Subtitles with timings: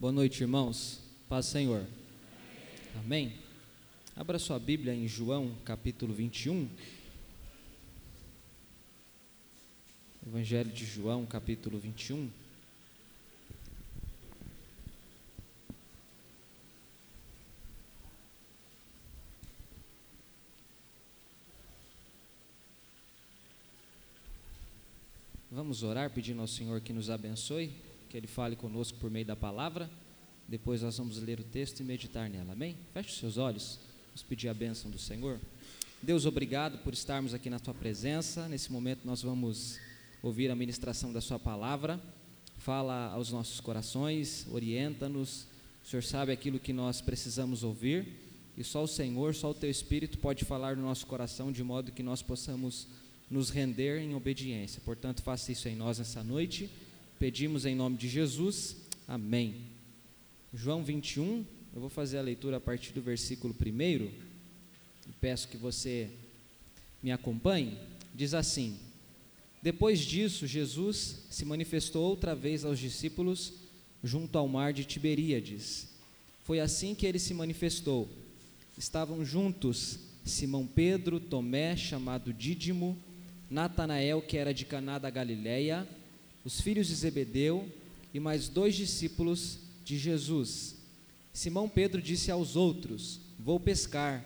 [0.00, 0.98] Boa noite, irmãos.
[1.28, 1.86] Paz, Senhor.
[3.04, 3.34] Amém.
[4.16, 6.70] Abra sua Bíblia em João, capítulo 21.
[10.26, 12.30] Evangelho de João, capítulo 21.
[25.50, 29.36] Vamos orar pedindo ao Senhor que nos abençoe, que Ele fale conosco por meio da
[29.36, 29.88] palavra.
[30.48, 32.76] Depois nós vamos ler o texto e meditar nela, amém?
[32.92, 35.38] Feche os seus olhos, vamos pedir a bênção do Senhor.
[36.02, 38.48] Deus, obrigado por estarmos aqui na Tua presença.
[38.48, 39.78] Nesse momento nós vamos
[40.20, 42.02] ouvir a ministração da Sua palavra.
[42.58, 45.46] Fala aos nossos corações, orienta-nos.
[45.84, 48.08] O Senhor sabe aquilo que nós precisamos ouvir
[48.56, 51.92] e só o Senhor, só o Teu Espírito pode falar no nosso coração de modo
[51.92, 52.88] que nós possamos
[53.30, 54.82] nos render em obediência.
[54.84, 56.68] Portanto, faça isso em nós nessa noite.
[57.20, 58.76] Pedimos em nome de Jesus.
[59.06, 59.56] Amém.
[60.54, 64.10] João 21, eu vou fazer a leitura a partir do versículo 1.
[65.20, 66.08] Peço que você
[67.02, 67.76] me acompanhe.
[68.14, 68.78] Diz assim:
[69.62, 73.52] Depois disso, Jesus se manifestou outra vez aos discípulos
[74.02, 75.88] junto ao mar de Tiberíades.
[76.42, 78.08] Foi assim que ele se manifestou.
[78.78, 82.98] Estavam juntos Simão Pedro, Tomé, chamado Dídimo,
[83.50, 85.86] Natanael, que era de Caná da Galileia,
[86.44, 87.70] os filhos de Zebedeu
[88.12, 90.76] e mais dois discípulos de Jesus.
[91.32, 94.24] Simão Pedro disse aos outros: Vou pescar.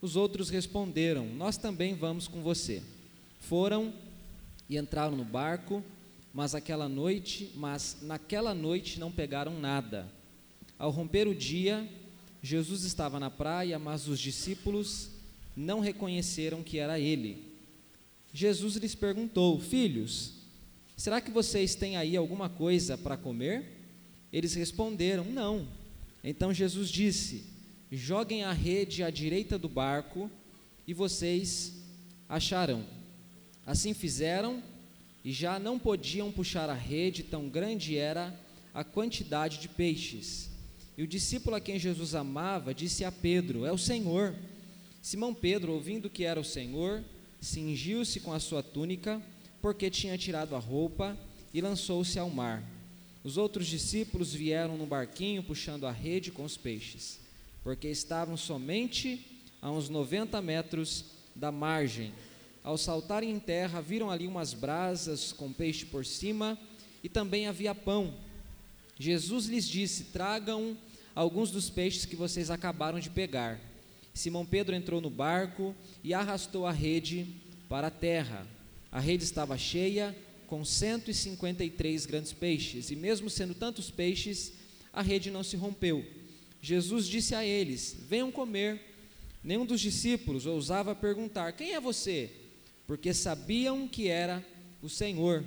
[0.00, 2.82] Os outros responderam: Nós também vamos com você.
[3.40, 3.92] Foram
[4.68, 5.82] e entraram no barco,
[6.32, 10.10] mas aquela noite, mas naquela noite não pegaram nada.
[10.78, 11.88] Ao romper o dia,
[12.42, 15.10] Jesus estava na praia, mas os discípulos
[15.56, 17.42] não reconheceram que era ele.
[18.32, 20.35] Jesus lhes perguntou: Filhos,
[20.96, 23.64] será que vocês têm aí alguma coisa para comer?
[24.32, 25.68] Eles responderam: Não.
[26.24, 27.44] Então Jesus disse:
[27.90, 30.30] Joguem a rede à direita do barco
[30.86, 31.74] e vocês
[32.28, 32.84] acharão.
[33.64, 34.62] Assim fizeram
[35.24, 38.32] e já não podiam puxar a rede, tão grande era
[38.72, 40.50] a quantidade de peixes.
[40.96, 44.34] E o discípulo a quem Jesus amava disse a Pedro: É o Senhor.
[45.02, 47.04] Simão Pedro, ouvindo que era o Senhor,
[47.40, 49.22] cingiu-se com a sua túnica,
[49.66, 51.18] porque tinha tirado a roupa,
[51.52, 52.62] e lançou-se ao mar.
[53.24, 57.18] Os outros discípulos vieram no barquinho puxando a rede com os peixes,
[57.64, 62.12] porque estavam somente a uns 90 metros da margem.
[62.62, 66.56] Ao saltarem em terra, viram ali umas brasas com peixe por cima
[67.02, 68.14] e também havia pão.
[68.96, 70.76] Jesus lhes disse: Tragam
[71.12, 73.58] alguns dos peixes que vocês acabaram de pegar.
[74.14, 77.26] Simão Pedro entrou no barco e arrastou a rede
[77.68, 78.46] para a terra.
[78.90, 80.16] A rede estava cheia
[80.46, 84.52] com 153 grandes peixes, e mesmo sendo tantos peixes,
[84.92, 86.04] a rede não se rompeu.
[86.62, 88.80] Jesus disse a eles: Venham comer.
[89.42, 92.30] Nenhum dos discípulos ousava perguntar: Quem é você?
[92.86, 94.44] Porque sabiam que era
[94.82, 95.44] o Senhor.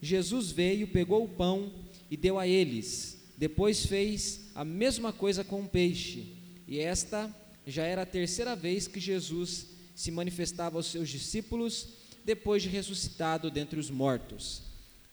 [0.00, 1.72] Jesus veio, pegou o pão
[2.10, 3.18] e deu a eles.
[3.36, 6.34] Depois fez a mesma coisa com o peixe.
[6.66, 7.34] E esta
[7.66, 11.88] já era a terceira vez que Jesus se manifestava aos seus discípulos
[12.26, 14.60] depois de ressuscitado dentre os mortos.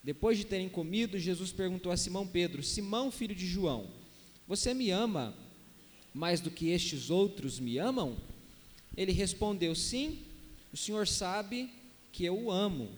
[0.02, 3.86] Depois de terem comido, Jesus perguntou a Simão Pedro: Simão, filho de João,
[4.48, 5.32] você me ama
[6.12, 8.16] mais do que estes outros me amam?
[8.96, 10.18] Ele respondeu: Sim,
[10.72, 11.70] o Senhor sabe
[12.10, 12.90] que eu o amo.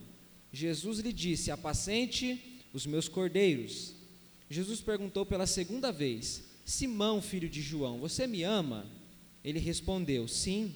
[0.51, 3.93] Jesus lhe disse: Apacente os meus cordeiros.
[4.49, 8.87] Jesus perguntou pela segunda vez: Simão, filho de João, você me ama?
[9.43, 10.73] Ele respondeu: Sim,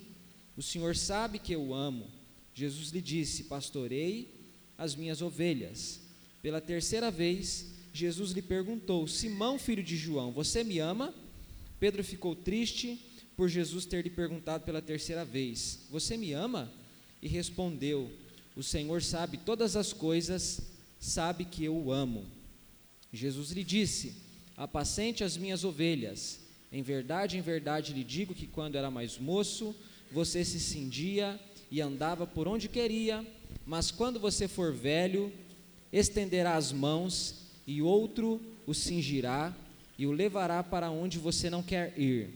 [0.55, 2.20] o Senhor sabe que eu amo.
[2.53, 4.33] Jesus lhe disse: Pastorei
[4.77, 6.01] as minhas ovelhas.
[6.41, 11.13] Pela terceira vez, Jesus lhe perguntou: Simão, filho de João, você me ama?
[11.79, 12.99] Pedro ficou triste
[13.35, 16.71] por Jesus ter lhe perguntado pela terceira vez: Você me ama?
[17.21, 18.11] E respondeu:
[18.55, 20.61] O Senhor sabe todas as coisas,
[20.99, 22.25] sabe que eu o amo.
[23.11, 24.15] Jesus lhe disse:
[24.55, 26.39] Apacente as minhas ovelhas.
[26.71, 29.75] Em verdade, em verdade lhe digo que quando era mais moço,
[30.11, 31.39] você se cindia
[31.71, 33.25] e andava por onde queria,
[33.65, 35.31] mas quando você for velho,
[35.91, 39.55] estenderá as mãos e outro o cingirá
[39.97, 42.29] e o levará para onde você não quer ir.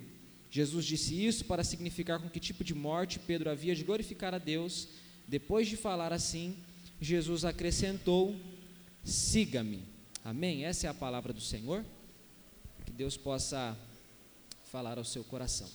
[0.50, 4.38] Jesus disse isso para significar com que tipo de morte Pedro havia de glorificar a
[4.38, 4.88] Deus.
[5.28, 6.56] Depois de falar assim,
[7.02, 8.34] Jesus acrescentou:
[9.04, 9.84] Siga-me.
[10.24, 10.64] Amém?
[10.64, 11.84] Essa é a palavra do Senhor.
[12.86, 13.78] Que Deus possa
[14.72, 15.70] falar ao seu coração.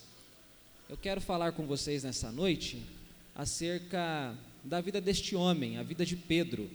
[0.89, 2.81] Eu quero falar com vocês nessa noite
[3.35, 6.69] acerca da vida deste homem, a vida de Pedro.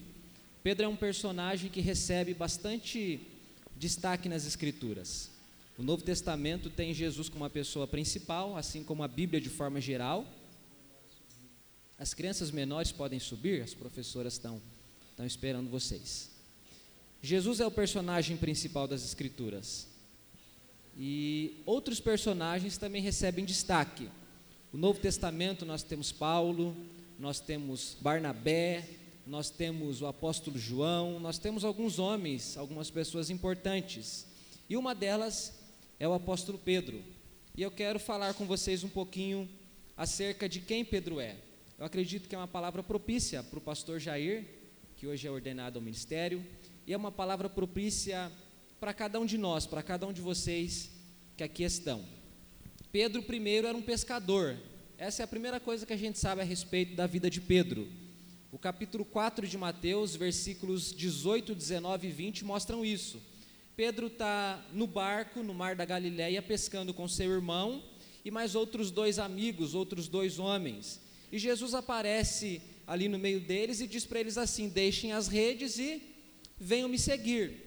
[0.63, 3.21] Pedro é um personagem que recebe bastante
[3.77, 5.31] destaque nas Escrituras.
[5.79, 9.81] O Novo Testamento tem Jesus como a pessoa principal, assim como a Bíblia de forma
[9.81, 10.27] geral.
[11.99, 14.61] As crianças menores podem subir, as professoras estão,
[15.11, 16.31] estão esperando vocês.
[17.23, 19.87] Jesus é o personagem principal das Escrituras.
[20.99, 24.09] E outros personagens também recebem destaque.
[24.73, 26.77] No Novo Testamento nós temos Paulo,
[27.19, 28.85] nós temos Barnabé,
[29.27, 34.27] nós temos o apóstolo João, nós temos alguns homens, algumas pessoas importantes.
[34.69, 35.55] E uma delas
[35.99, 37.03] é o apóstolo Pedro.
[37.57, 39.49] E eu quero falar com vocês um pouquinho
[39.97, 41.37] acerca de quem Pedro é.
[41.79, 44.45] Eu acredito que é uma palavra propícia para o pastor Jair,
[44.97, 46.45] que hoje é ordenado ao ministério,
[46.87, 48.31] e é uma palavra propícia
[48.79, 50.91] para cada um de nós, para cada um de vocês
[51.37, 52.16] que aqui estão.
[52.99, 54.57] Pedro, primeiro, era um pescador.
[54.97, 57.87] Essa é a primeira coisa que a gente sabe a respeito da vida de Pedro.
[58.51, 63.23] O capítulo 4 de Mateus, versículos 18, 19 e 20 mostram isso.
[63.77, 67.85] Pedro está no barco, no mar da Galileia, pescando com seu irmão
[68.25, 70.99] e mais outros dois amigos, outros dois homens.
[71.31, 75.79] E Jesus aparece ali no meio deles e diz para eles assim: Deixem as redes
[75.79, 76.01] e
[76.59, 77.61] venham me seguir.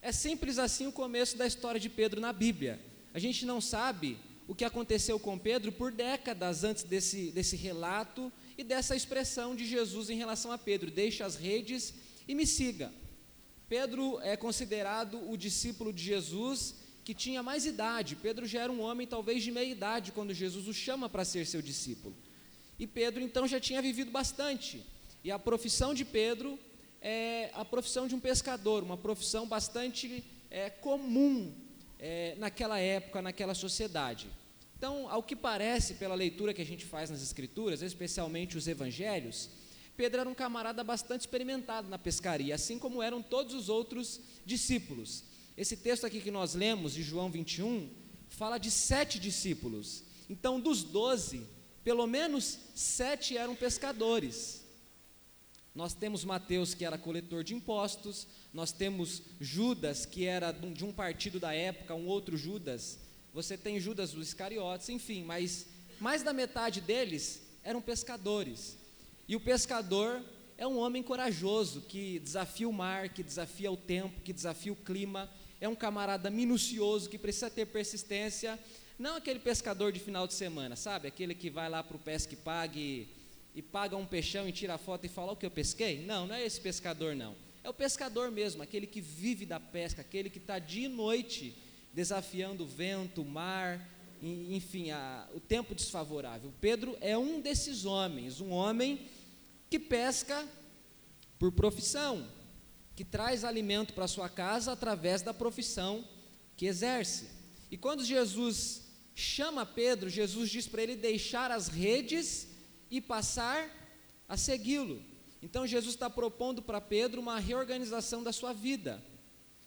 [0.00, 2.93] É simples assim o começo da história de Pedro na Bíblia.
[3.14, 4.18] A gente não sabe
[4.48, 9.64] o que aconteceu com Pedro por décadas antes desse, desse relato e dessa expressão de
[9.64, 11.94] Jesus em relação a Pedro: Deixe as redes
[12.26, 12.92] e me siga.
[13.68, 16.74] Pedro é considerado o discípulo de Jesus
[17.04, 18.16] que tinha mais idade.
[18.16, 21.46] Pedro já era um homem, talvez de meia idade, quando Jesus o chama para ser
[21.46, 22.16] seu discípulo.
[22.78, 24.84] E Pedro então já tinha vivido bastante.
[25.22, 26.58] E a profissão de Pedro
[27.00, 31.63] é a profissão de um pescador, uma profissão bastante é, comum
[32.06, 34.28] é, naquela época, naquela sociedade.
[34.76, 39.48] Então, ao que parece, pela leitura que a gente faz nas Escrituras, especialmente os Evangelhos,
[39.96, 45.24] Pedro era um camarada bastante experimentado na pescaria, assim como eram todos os outros discípulos.
[45.56, 47.88] Esse texto aqui que nós lemos, de João 21,
[48.28, 50.04] fala de sete discípulos.
[50.28, 51.46] Então, dos doze,
[51.82, 54.62] pelo menos sete eram pescadores.
[55.74, 60.92] Nós temos Mateus, que era coletor de impostos, nós temos Judas, que era de um
[60.92, 62.98] partido da época, um outro Judas.
[63.32, 65.66] Você tem Judas dos Iscariotes, enfim, mas
[66.00, 68.78] mais da metade deles eram pescadores.
[69.26, 70.22] E o pescador
[70.56, 74.76] é um homem corajoso que desafia o mar, que desafia o tempo, que desafia o
[74.76, 75.28] clima.
[75.60, 78.58] É um camarada minucioso que precisa ter persistência.
[78.96, 81.08] Não aquele pescador de final de semana, sabe?
[81.08, 83.08] Aquele que vai lá para o pesque pague
[83.54, 86.04] e paga um peixão e tira a foto e fala o que eu pesquei.
[86.04, 87.36] Não, não é esse pescador não.
[87.62, 91.56] É o pescador mesmo, aquele que vive da pesca, aquele que está dia e noite
[91.92, 93.88] desafiando o vento, o mar,
[94.20, 96.52] enfim, a, o tempo desfavorável.
[96.60, 99.06] Pedro é um desses homens, um homem
[99.70, 100.46] que pesca
[101.38, 102.28] por profissão,
[102.96, 106.04] que traz alimento para sua casa através da profissão
[106.56, 107.28] que exerce.
[107.70, 108.82] E quando Jesus
[109.14, 112.48] chama Pedro, Jesus diz para ele deixar as redes
[112.96, 113.68] e passar
[114.28, 115.02] a segui-lo.
[115.42, 119.02] Então Jesus está propondo para Pedro uma reorganização da sua vida.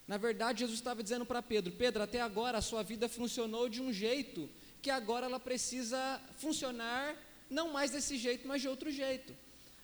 [0.07, 3.81] Na verdade, Jesus estava dizendo para Pedro: Pedro, até agora a sua vida funcionou de
[3.81, 4.49] um jeito
[4.81, 7.15] que agora ela precisa funcionar
[7.49, 9.35] não mais desse jeito, mas de outro jeito.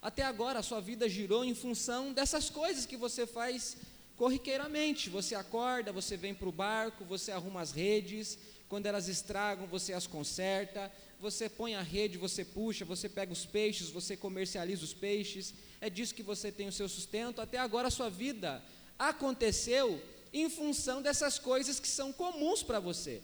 [0.01, 3.75] Até agora a sua vida girou em função dessas coisas que você faz
[4.15, 5.09] corriqueiramente.
[5.09, 8.37] Você acorda, você vem para o barco, você arruma as redes,
[8.69, 10.91] quando elas estragam, você as conserta,
[11.27, 15.53] você põe a rede, você puxa, você pega os peixes, você comercializa os peixes.
[15.79, 17.41] É disso que você tem o seu sustento.
[17.41, 18.49] Até agora a sua vida
[19.11, 19.87] aconteceu
[20.31, 23.21] em função dessas coisas que são comuns para você.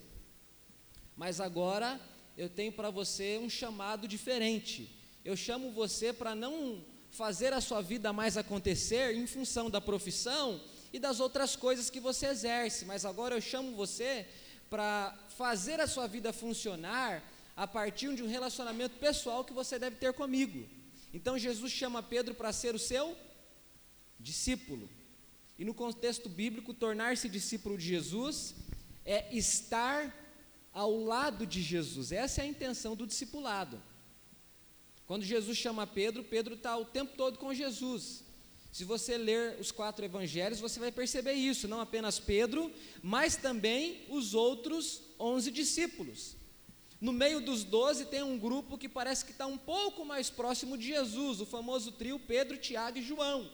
[1.15, 1.99] Mas agora
[2.37, 7.81] eu tenho para você um chamado diferente eu chamo você para não fazer a sua
[7.81, 10.61] vida mais acontecer em função da profissão
[10.93, 14.27] e das outras coisas que você exerce, mas agora eu chamo você
[14.69, 17.23] para fazer a sua vida funcionar
[17.59, 20.65] a partir de um relacionamento pessoal que você deve ter comigo.
[21.13, 23.17] Então Jesus chama Pedro para ser o seu
[24.17, 24.89] discípulo.
[25.57, 28.55] E no contexto bíblico, tornar-se discípulo de Jesus
[29.03, 30.15] é estar
[30.71, 32.13] ao lado de Jesus.
[32.13, 33.81] Essa é a intenção do discipulado.
[35.05, 38.23] Quando Jesus chama Pedro, Pedro está o tempo todo com Jesus.
[38.71, 42.71] Se você ler os quatro evangelhos, você vai perceber isso, não apenas Pedro,
[43.03, 46.38] mas também os outros onze discípulos.
[46.99, 50.77] No meio dos doze tem um grupo que parece que está um pouco mais próximo
[50.77, 53.49] de Jesus, o famoso trio Pedro, Tiago e João.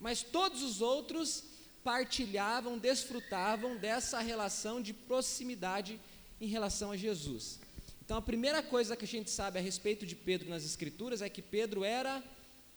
[0.00, 1.44] Mas todos os outros
[1.84, 6.00] partilhavam, desfrutavam dessa relação de proximidade
[6.40, 7.60] em relação a Jesus.
[8.04, 11.28] Então, a primeira coisa que a gente sabe a respeito de Pedro nas Escrituras é
[11.28, 12.22] que Pedro era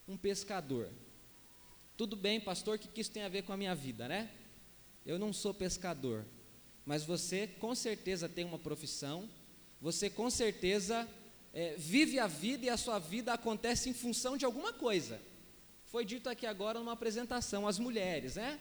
[0.08, 0.90] um pescador.
[1.98, 4.30] Tudo bem, pastor, o que isso tem a ver com a minha vida, né?
[5.06, 6.26] Eu não sou pescador.
[6.86, 9.30] mas você com certeza tem uma profissão,
[9.82, 11.10] você com certeza
[11.54, 15.20] é, vive a vida e a sua vida acontece em função de alguma coisa.
[15.86, 18.60] Foi dito aqui agora numa apresentação, as mulheres, né?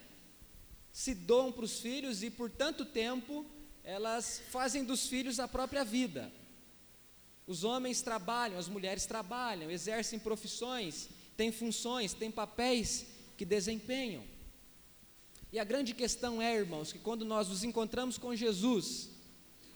[0.90, 3.46] Se doam para os filhos e por tanto tempo
[3.84, 6.32] elas fazem dos filhos a própria vida.
[7.46, 14.24] Os homens trabalham, as mulheres trabalham, exercem profissões, têm funções, têm papéis que desempenham.
[15.52, 19.10] E a grande questão é, irmãos, que quando nós nos encontramos com Jesus,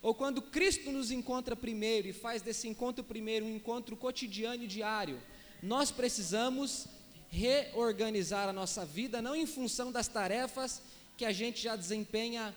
[0.04, 4.66] ou quando Cristo nos encontra primeiro e faz desse encontro primeiro um encontro cotidiano e
[4.66, 5.18] diário,
[5.62, 6.86] nós precisamos
[7.30, 10.82] reorganizar a nossa vida, não em função das tarefas
[11.16, 12.54] que a gente já desempenha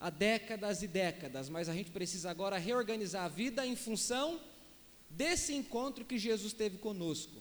[0.00, 4.40] há décadas e décadas, mas a gente precisa agora reorganizar a vida em função
[5.08, 7.40] desse encontro que Jesus teve conosco.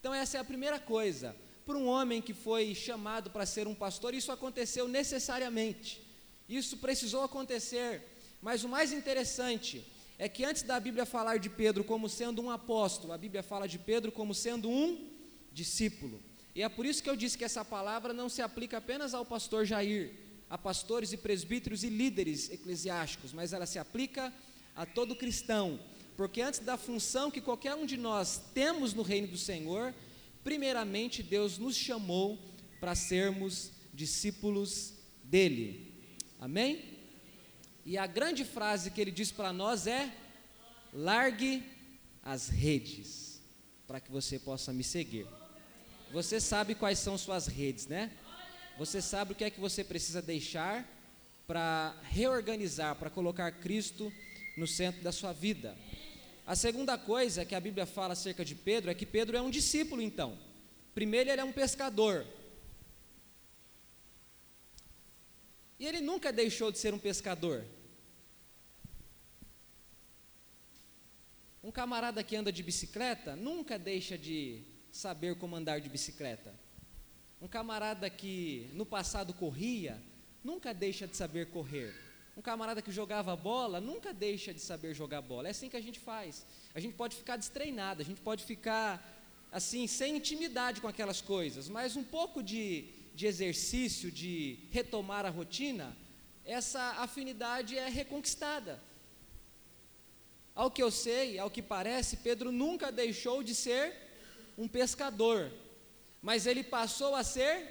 [0.00, 1.36] Então, essa é a primeira coisa.
[1.64, 6.02] Para um homem que foi chamado para ser um pastor, isso aconteceu necessariamente.
[6.48, 8.11] Isso precisou acontecer.
[8.42, 9.86] Mas o mais interessante
[10.18, 13.68] é que antes da Bíblia falar de Pedro como sendo um apóstolo, a Bíblia fala
[13.68, 15.08] de Pedro como sendo um
[15.52, 16.20] discípulo.
[16.54, 19.24] E é por isso que eu disse que essa palavra não se aplica apenas ao
[19.24, 20.12] pastor Jair,
[20.50, 24.32] a pastores e presbíteros e líderes eclesiásticos, mas ela se aplica
[24.74, 25.78] a todo cristão,
[26.16, 29.94] porque antes da função que qualquer um de nós temos no reino do Senhor,
[30.42, 32.38] primeiramente Deus nos chamou
[32.80, 34.94] para sermos discípulos
[35.24, 35.94] dele.
[36.38, 36.91] Amém?
[37.84, 40.12] E a grande frase que ele diz para nós é:
[40.92, 41.62] largue
[42.22, 43.40] as redes,
[43.86, 45.26] para que você possa me seguir.
[46.12, 48.10] Você sabe quais são suas redes, né?
[48.78, 50.86] Você sabe o que é que você precisa deixar
[51.46, 54.12] para reorganizar, para colocar Cristo
[54.56, 55.76] no centro da sua vida.
[56.46, 59.50] A segunda coisa que a Bíblia fala acerca de Pedro é que Pedro é um
[59.50, 60.38] discípulo, então.
[60.94, 62.26] Primeiro, ele é um pescador.
[65.82, 67.64] E ele nunca deixou de ser um pescador.
[71.60, 74.62] Um camarada que anda de bicicleta nunca deixa de
[74.92, 76.54] saber como andar de bicicleta.
[77.40, 80.00] Um camarada que no passado corria,
[80.44, 81.92] nunca deixa de saber correr.
[82.36, 85.48] Um camarada que jogava bola, nunca deixa de saber jogar bola.
[85.48, 86.46] É assim que a gente faz.
[86.76, 88.88] A gente pode ficar destreinado, a gente pode ficar
[89.50, 95.30] assim, sem intimidade com aquelas coisas, mas um pouco de, de exercício, de retomar a
[95.30, 95.96] rotina,
[96.44, 98.82] essa afinidade é reconquistada.
[100.54, 103.94] Ao que eu sei, ao que parece, Pedro nunca deixou de ser
[104.58, 105.50] um pescador
[106.22, 107.68] mas ele passou a ser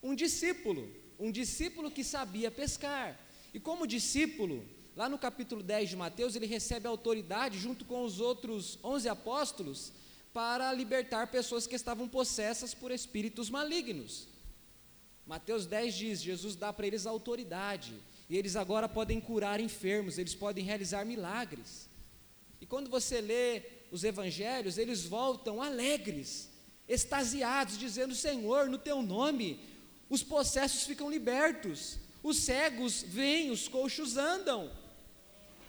[0.00, 0.88] um discípulo,
[1.18, 3.18] um discípulo que sabia pescar.
[3.52, 4.64] E como discípulo,
[4.94, 9.92] lá no capítulo 10 de Mateus, ele recebe autoridade junto com os outros 11 apóstolos
[10.32, 14.28] para libertar pessoas que estavam possessas por espíritos malignos.
[15.26, 17.94] Mateus 10 diz: Jesus dá para eles autoridade,
[18.28, 21.88] e eles agora podem curar enfermos, eles podem realizar milagres.
[22.60, 26.48] E quando você lê os evangelhos, eles voltam alegres,
[26.88, 29.60] extasiados, dizendo: Senhor, no teu nome,
[30.08, 34.70] os possessos ficam libertos, os cegos vêm, os coxos andam,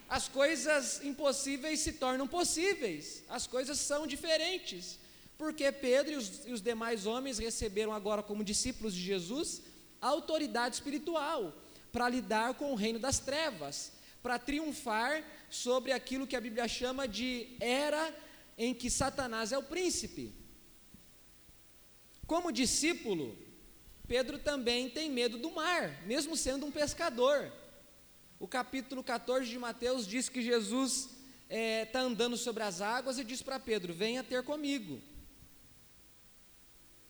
[0.10, 5.00] as coisas impossíveis se tornam possíveis, as coisas são diferentes,
[5.44, 9.62] porque Pedro e os, e os demais homens receberam agora, como discípulos de Jesus,
[10.00, 11.54] autoridade espiritual
[11.92, 17.06] para lidar com o reino das trevas, para triunfar sobre aquilo que a Bíblia chama
[17.06, 18.16] de era
[18.58, 20.34] em que Satanás é o príncipe.
[22.26, 23.38] Como discípulo,
[24.08, 27.52] Pedro também tem medo do mar, mesmo sendo um pescador.
[28.40, 31.10] O capítulo 14 de Mateus diz que Jesus
[31.50, 35.02] está é, tá andando sobre as águas e diz para Pedro: Venha ter comigo.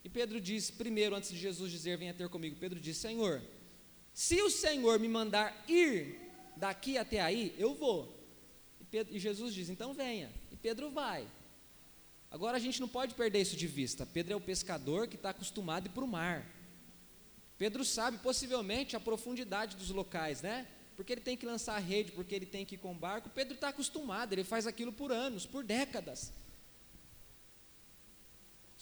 [0.03, 3.41] E Pedro diz, primeiro, antes de Jesus dizer: Venha ter comigo, Pedro diz: Senhor,
[4.13, 6.19] se o Senhor me mandar ir
[6.57, 8.13] daqui até aí, eu vou.
[8.81, 10.31] E, Pedro, e Jesus diz: Então venha.
[10.51, 11.27] E Pedro vai.
[12.29, 14.05] Agora a gente não pode perder isso de vista.
[14.05, 16.45] Pedro é o pescador que está acostumado para o mar.
[17.57, 20.67] Pedro sabe possivelmente a profundidade dos locais, né?
[20.95, 23.29] Porque ele tem que lançar a rede, porque ele tem que ir com barco.
[23.29, 26.33] Pedro está acostumado, ele faz aquilo por anos, por décadas.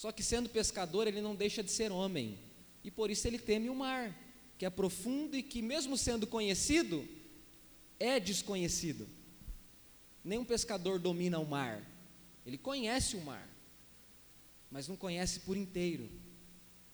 [0.01, 2.39] Só que sendo pescador, ele não deixa de ser homem.
[2.83, 4.11] E por isso ele teme o mar,
[4.57, 7.07] que é profundo e que, mesmo sendo conhecido,
[7.99, 9.07] é desconhecido.
[10.23, 11.87] Nenhum pescador domina o mar.
[12.47, 13.47] Ele conhece o mar,
[14.71, 16.09] mas não conhece por inteiro.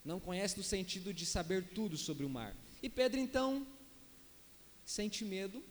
[0.03, 2.53] Não conhece no sentido de saber tudo sobre o mar.
[2.83, 3.65] E Pedro então
[4.83, 5.63] sente medo,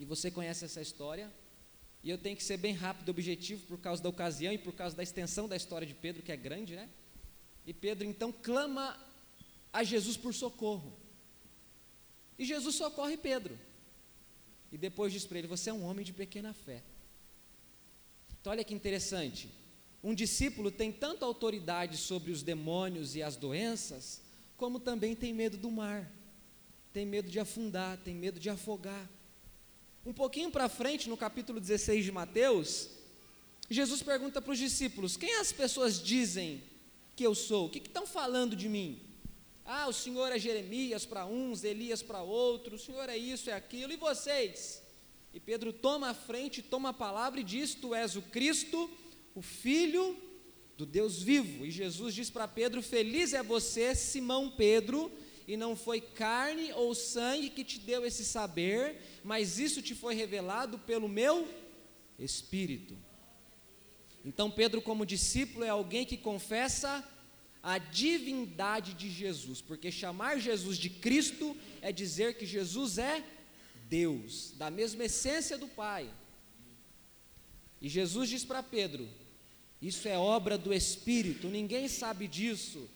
[0.00, 1.32] e você conhece essa história.
[2.02, 4.72] E eu tenho que ser bem rápido e objetivo por causa da ocasião e por
[4.72, 6.88] causa da extensão da história de Pedro, que é grande, né?
[7.66, 8.98] E Pedro então clama
[9.72, 10.98] a Jesus por socorro.
[12.38, 13.58] E Jesus socorre Pedro.
[14.72, 16.82] E depois diz para ele: Você é um homem de pequena fé.
[18.40, 19.50] Então, olha que interessante.
[20.02, 24.22] Um discípulo tem tanta autoridade sobre os demônios e as doenças,
[24.56, 26.10] como também tem medo do mar,
[26.90, 29.06] tem medo de afundar, tem medo de afogar.
[30.04, 32.88] Um pouquinho para frente, no capítulo 16 de Mateus,
[33.68, 36.62] Jesus pergunta para os discípulos: Quem as pessoas dizem
[37.14, 37.66] que eu sou?
[37.66, 38.98] O que estão falando de mim?
[39.62, 43.52] Ah, o Senhor é Jeremias para uns, Elias para outros, o Senhor é isso, é
[43.52, 44.82] aquilo, e vocês?
[45.34, 48.90] E Pedro toma a frente, toma a palavra e diz: Tu és o Cristo,
[49.34, 50.16] o Filho
[50.78, 51.66] do Deus vivo.
[51.66, 55.12] E Jesus diz para Pedro: Feliz é você, Simão Pedro,
[55.50, 60.14] e não foi carne ou sangue que te deu esse saber, mas isso te foi
[60.14, 61.48] revelado pelo meu
[62.16, 62.96] Espírito.
[64.24, 67.04] Então, Pedro, como discípulo, é alguém que confessa
[67.60, 73.24] a divindade de Jesus, porque chamar Jesus de Cristo é dizer que Jesus é
[73.88, 76.08] Deus, da mesma essência do Pai.
[77.80, 79.08] E Jesus diz para Pedro:
[79.82, 82.88] Isso é obra do Espírito, ninguém sabe disso.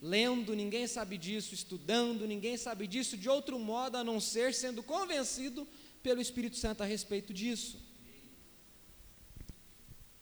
[0.00, 4.82] Lendo, ninguém sabe disso, estudando, ninguém sabe disso de outro modo a não ser sendo
[4.82, 5.66] convencido
[6.02, 7.78] pelo Espírito Santo a respeito disso.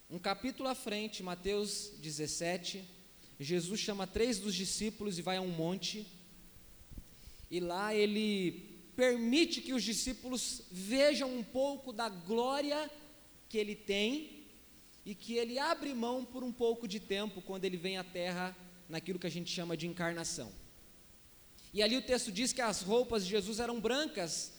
[0.08, 2.82] Um capítulo à frente, Mateus 17,
[3.38, 6.06] Jesus chama três dos discípulos e vai a um monte,
[7.50, 12.90] e lá ele permite que os discípulos vejam um pouco da glória
[13.48, 14.46] que ele tem
[15.04, 18.56] e que ele abre mão por um pouco de tempo quando ele vem à terra
[18.88, 20.52] naquilo que a gente chama de encarnação.
[21.72, 24.52] E ali o texto diz que as roupas de Jesus eram brancas,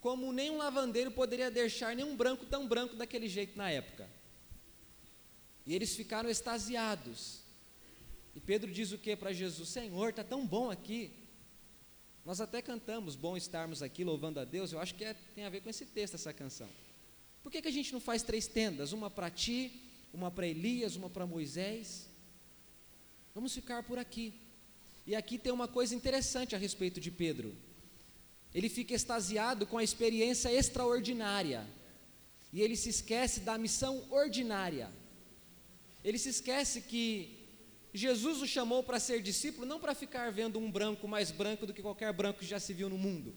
[0.00, 4.08] como nenhum lavandeiro poderia deixar nenhum branco tão branco daquele jeito na época.
[5.66, 7.40] E eles ficaram extasiados.
[8.34, 9.68] E Pedro diz o que para Jesus?
[9.68, 11.12] Senhor, está tão bom aqui.
[12.24, 14.72] Nós até cantamos, bom estarmos aqui louvando a Deus.
[14.72, 16.68] Eu acho que é, tem a ver com esse texto, essa canção.
[17.42, 18.92] Por que, que a gente não faz três tendas?
[18.92, 19.80] Uma para ti,
[20.12, 22.07] uma para Elias, uma para Moisés?
[23.38, 24.34] Vamos ficar por aqui.
[25.06, 27.54] E aqui tem uma coisa interessante a respeito de Pedro.
[28.52, 31.64] Ele fica extasiado com a experiência extraordinária.
[32.52, 34.90] E ele se esquece da missão ordinária.
[36.02, 37.06] Ele se esquece que
[37.94, 41.72] Jesus o chamou para ser discípulo não para ficar vendo um branco mais branco do
[41.72, 43.36] que qualquer branco que já se viu no mundo,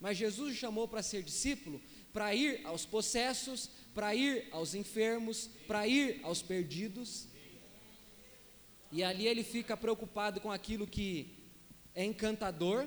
[0.00, 1.78] mas Jesus o chamou para ser discípulo
[2.10, 7.28] para ir aos possessos, para ir aos enfermos, para ir aos perdidos.
[8.92, 11.36] E ali ele fica preocupado com aquilo que
[11.94, 12.86] é encantador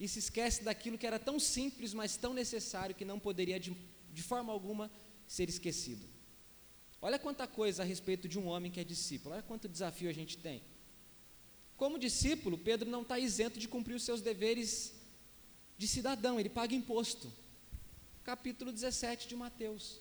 [0.00, 3.76] e se esquece daquilo que era tão simples, mas tão necessário que não poderia de,
[4.12, 4.90] de forma alguma
[5.26, 6.06] ser esquecido.
[7.00, 10.12] Olha quanta coisa a respeito de um homem que é discípulo, olha quanto desafio a
[10.12, 10.62] gente tem.
[11.76, 14.94] Como discípulo, Pedro não está isento de cumprir os seus deveres
[15.76, 17.32] de cidadão, ele paga imposto.
[18.24, 20.00] Capítulo 17 de Mateus.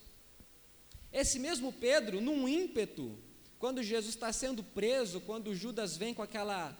[1.11, 3.17] Esse mesmo Pedro, num ímpeto,
[3.59, 6.77] quando Jesus está sendo preso, quando Judas vem com aquela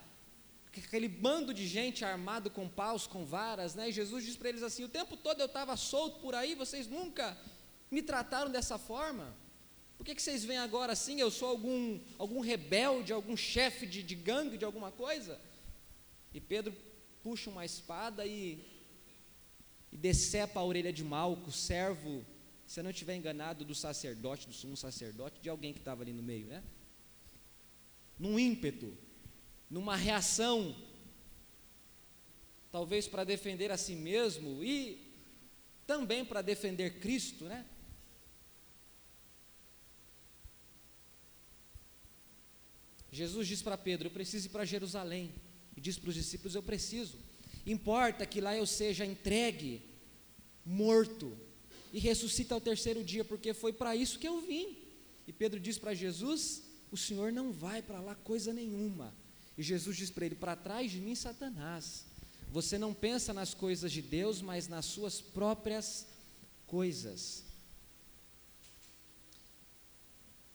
[0.86, 3.90] aquele bando de gente armado com paus, com varas, né?
[3.90, 6.88] E Jesus diz para eles assim: o tempo todo eu estava solto por aí, vocês
[6.88, 7.36] nunca
[7.90, 9.36] me trataram dessa forma.
[9.98, 11.20] Por que, que vocês vêm agora assim?
[11.20, 15.42] Eu sou algum, algum rebelde, algum chefe de, de gangue, de alguma coisa?
[16.32, 16.76] E Pedro
[17.24, 18.64] puxa uma espada e,
[19.92, 22.24] e decepa a orelha de Malco, servo,
[22.68, 26.12] se eu não estiver enganado, do sacerdote, do sumo sacerdote, de alguém que estava ali
[26.12, 26.62] no meio, né?
[28.20, 28.96] Num ímpeto,
[29.70, 30.76] numa reação,
[32.70, 35.14] talvez para defender a si mesmo e
[35.88, 37.66] também para defender Cristo, né?
[43.10, 45.34] Jesus diz para Pedro: Eu preciso ir para Jerusalém.
[45.76, 47.18] E diz para os discípulos: Eu preciso.
[47.66, 49.82] Importa que lá eu seja entregue,
[50.66, 51.47] morto,
[51.98, 54.78] e ressuscita ao terceiro dia, porque foi para isso que eu vim.
[55.28, 59.12] E Pedro diz para Jesus: O Senhor não vai para lá coisa nenhuma.
[59.58, 62.06] E Jesus diz para ele: Para trás de mim, Satanás.
[62.52, 66.06] Você não pensa nas coisas de Deus, mas nas suas próprias
[66.68, 67.44] coisas.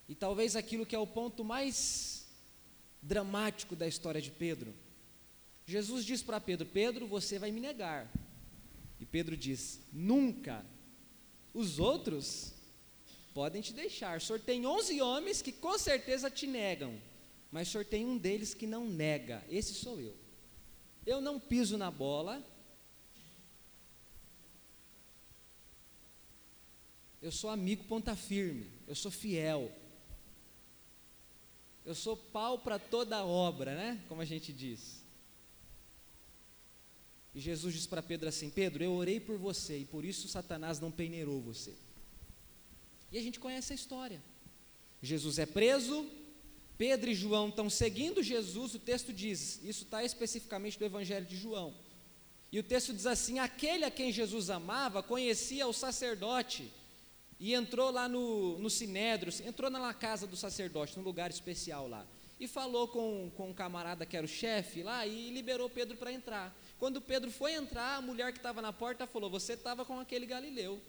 [0.07, 2.25] E talvez aquilo que é o ponto mais
[3.01, 4.73] dramático da história de Pedro.
[5.65, 8.09] Jesus diz para Pedro: Pedro, você vai me negar.
[8.97, 10.65] E Pedro diz: Nunca.
[11.53, 12.53] Os outros
[13.33, 14.17] podem te deixar.
[14.17, 16.99] O senhor tem 11 homens que com certeza te negam,
[17.51, 19.43] mas o senhor tem um deles que não nega.
[19.49, 20.15] Esse sou eu.
[21.05, 22.43] Eu não piso na bola.
[27.21, 28.69] Eu sou amigo ponta firme.
[28.87, 29.71] Eu sou fiel.
[31.85, 34.03] Eu sou pau para toda obra, né?
[34.07, 35.02] Como a gente diz.
[37.35, 40.79] E Jesus diz para Pedro assim: Pedro, eu orei por você e por isso Satanás
[40.79, 41.73] não peneirou você.
[43.11, 44.21] E a gente conhece a história.
[45.01, 46.07] Jesus é preso,
[46.77, 51.37] Pedro e João estão seguindo Jesus, o texto diz, isso está especificamente do Evangelho de
[51.37, 51.73] João.
[52.51, 56.71] E o texto diz assim: aquele a quem Jesus amava conhecia o sacerdote
[57.39, 62.05] e entrou lá no, no Sinédrio, entrou na casa do sacerdote, num lugar especial lá,
[62.39, 66.11] e falou com, com um camarada que era o chefe lá e liberou Pedro para
[66.11, 66.55] entrar.
[66.83, 70.25] Quando Pedro foi entrar, a mulher que estava na porta falou: Você estava com aquele
[70.25, 70.81] galileu.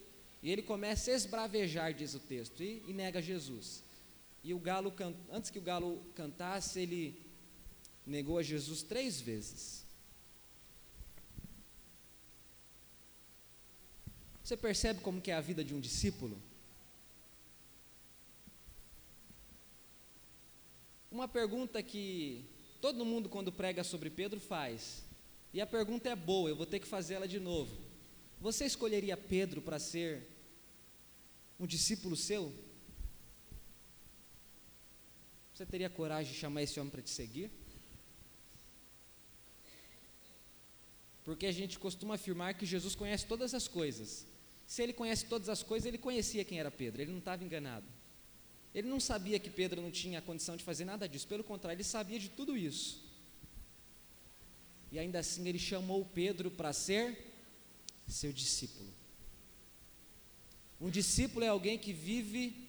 [0.42, 3.80] E ele começa a esbravejar, diz o texto, e, e nega Jesus.
[4.42, 4.92] E o galo,
[5.30, 7.24] antes que o galo cantasse, ele
[8.04, 9.86] negou a Jesus três vezes.
[14.42, 16.42] Você percebe como que é a vida de um discípulo?
[21.08, 22.44] Uma pergunta que
[22.80, 25.03] todo mundo quando prega sobre Pedro faz.
[25.54, 27.72] E a pergunta é boa, eu vou ter que fazer ela de novo.
[28.40, 30.26] Você escolheria Pedro para ser
[31.60, 32.52] um discípulo seu?
[35.54, 37.52] Você teria coragem de chamar esse homem para te seguir?
[41.22, 44.26] Porque a gente costuma afirmar que Jesus conhece todas as coisas.
[44.66, 47.86] Se ele conhece todas as coisas, ele conhecia quem era Pedro, ele não estava enganado.
[48.74, 51.84] Ele não sabia que Pedro não tinha condição de fazer nada disso, pelo contrário, ele
[51.84, 53.03] sabia de tudo isso.
[54.94, 57.18] E ainda assim ele chamou Pedro para ser
[58.06, 58.88] seu discípulo.
[60.80, 62.68] Um discípulo é alguém que vive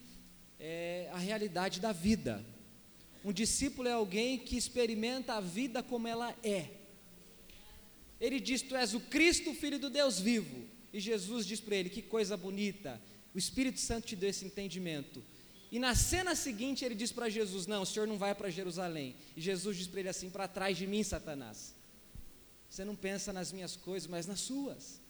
[0.58, 2.44] é, a realidade da vida.
[3.24, 6.70] Um discípulo é alguém que experimenta a vida como ela é.
[8.20, 10.66] Ele diz: Tu és o Cristo, filho do Deus vivo.
[10.92, 13.00] E Jesus diz para ele: Que coisa bonita,
[13.32, 15.22] o Espírito Santo te deu esse entendimento.
[15.70, 19.14] E na cena seguinte ele diz para Jesus: Não, o senhor não vai para Jerusalém.
[19.36, 21.75] E Jesus diz para ele assim: Para trás de mim, Satanás.
[22.76, 25.00] Você não pensa nas minhas coisas, mas nas suas.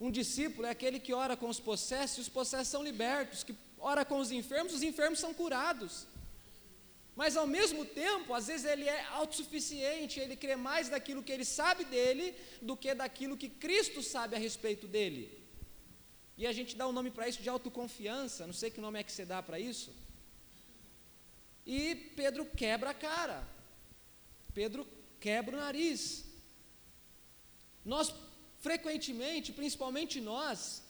[0.00, 3.54] Um discípulo é aquele que ora com os possessos e os possessos são libertos, que
[3.78, 6.08] ora com os enfermos, os enfermos são curados.
[7.14, 11.44] Mas ao mesmo tempo, às vezes ele é autossuficiente, ele crê mais daquilo que ele
[11.44, 15.22] sabe dele do que daquilo que Cristo sabe a respeito dele.
[16.36, 19.04] E a gente dá um nome para isso de autoconfiança, não sei que nome é
[19.04, 19.94] que você dá para isso.
[21.64, 23.46] E Pedro quebra a cara.
[24.52, 24.84] Pedro
[25.24, 26.24] quebra o nariz.
[27.84, 28.12] Nós
[28.60, 30.82] frequentemente, principalmente nós,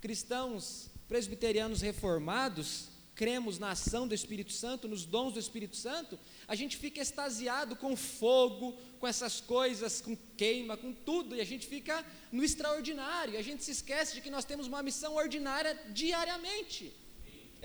[0.00, 6.54] cristãos presbiterianos reformados, cremos na ação do Espírito Santo, nos dons do Espírito Santo, a
[6.54, 11.66] gente fica extasiado com fogo, com essas coisas, com queima, com tudo, e a gente
[11.66, 16.92] fica no extraordinário, a gente se esquece de que nós temos uma missão ordinária diariamente.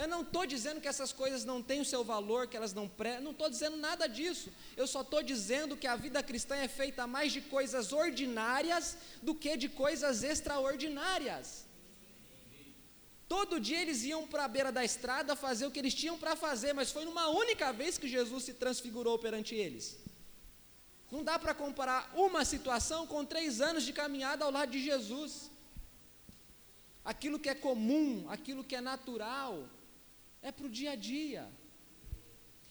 [0.02, 2.88] Eu não estou dizendo que essas coisas não têm o seu valor, que elas não
[3.00, 4.50] pré, não estou dizendo nada disso.
[4.82, 8.86] Eu só estou dizendo que a vida cristã é feita mais de coisas ordinárias
[9.22, 11.66] do que de coisas extraordinárias.
[13.28, 16.34] Todo dia eles iam para a beira da estrada fazer o que eles tinham para
[16.46, 19.98] fazer, mas foi numa única vez que Jesus se transfigurou perante eles.
[21.12, 25.52] Não dá para comparar uma situação com três anos de caminhada ao lado de Jesus.
[27.04, 29.68] Aquilo que é comum, aquilo que é natural,
[30.42, 31.50] é para o dia a dia.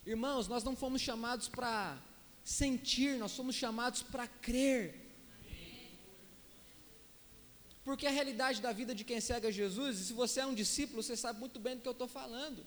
[0.06, 1.98] Irmãos, nós não fomos chamados para
[2.42, 5.08] sentir, nós somos chamados para crer.
[7.84, 10.54] Porque a realidade da vida de quem segue a Jesus, e se você é um
[10.54, 12.66] discípulo, você sabe muito bem do que eu estou falando.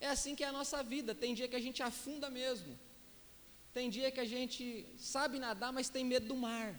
[0.00, 1.14] É assim que é a nossa vida.
[1.14, 2.78] Tem dia que a gente afunda mesmo.
[3.72, 6.74] Tem dia que a gente sabe nadar, mas tem medo do mar.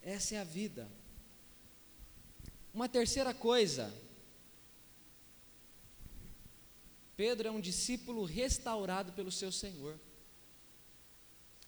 [0.00, 0.88] Essa é a vida.
[2.72, 3.92] Uma terceira coisa.
[7.16, 9.98] Pedro é um discípulo restaurado pelo seu Senhor.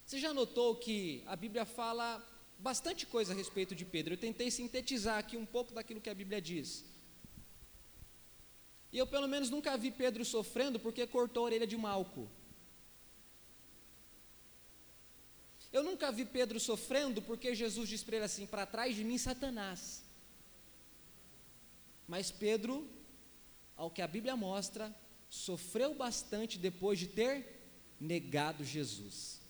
[0.05, 2.23] Você já notou que a Bíblia fala
[2.59, 4.14] bastante coisa a respeito de Pedro?
[4.14, 6.85] Eu tentei sintetizar aqui um pouco daquilo que a Bíblia diz.
[8.93, 12.31] E eu, pelo menos, nunca vi Pedro sofrendo porque cortou a orelha de Malco.
[15.73, 19.19] Eu nunca vi Pedro sofrendo porque Jesus disse para ele assim: para trás de mim,
[19.19, 20.04] Satanás.
[22.07, 22.88] Mas Pedro,
[23.77, 24.95] ao que a Bíblia mostra,
[25.29, 27.47] sofreu bastante depois de ter
[28.01, 29.40] negado Jesus.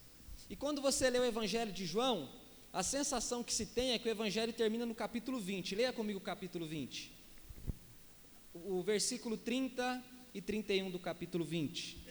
[0.49, 2.31] E quando você lê o Evangelho de João,
[2.73, 5.75] a sensação que se tem é que o Evangelho termina no capítulo 20.
[5.75, 7.13] Leia comigo o capítulo 20.
[8.53, 12.05] O versículo 30 e 31 do capítulo 20.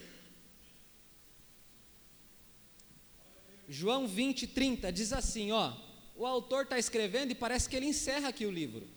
[3.68, 5.74] João 20, 30 diz assim: ó,
[6.16, 8.88] o autor está escrevendo e parece que ele encerra aqui o livro.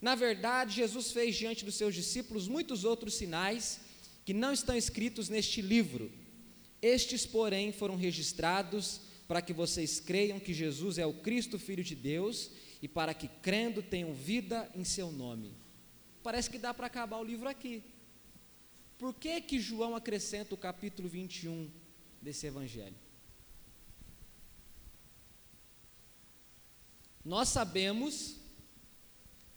[0.00, 3.80] Na verdade, Jesus fez diante dos seus discípulos muitos outros sinais
[4.24, 6.10] que não estão escritos neste livro.
[6.80, 11.94] Estes, porém, foram registrados para que vocês creiam que Jesus é o Cristo, Filho de
[11.94, 15.52] Deus, e para que, crendo, tenham vida em seu nome.
[16.22, 17.82] Parece que dá para acabar o livro aqui.
[18.98, 21.70] Por que que João acrescenta o capítulo 21
[22.22, 22.96] desse evangelho?
[27.24, 28.37] Nós sabemos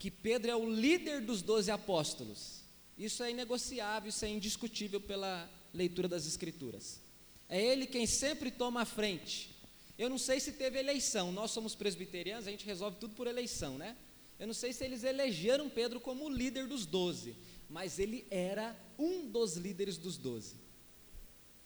[0.02, 2.64] que Pedro é o líder dos doze apóstolos.
[2.98, 7.00] Isso é inegociável, isso é indiscutível pela leitura das Escrituras.
[7.48, 9.56] É ele quem sempre toma a frente.
[10.00, 13.78] Eu não sei se teve eleição, nós somos presbiterianos, a gente resolve tudo por eleição,
[13.78, 13.96] né?
[14.40, 17.36] Eu não sei se eles elegeram Pedro como líder dos doze,
[17.70, 20.56] mas ele era um dos líderes dos doze.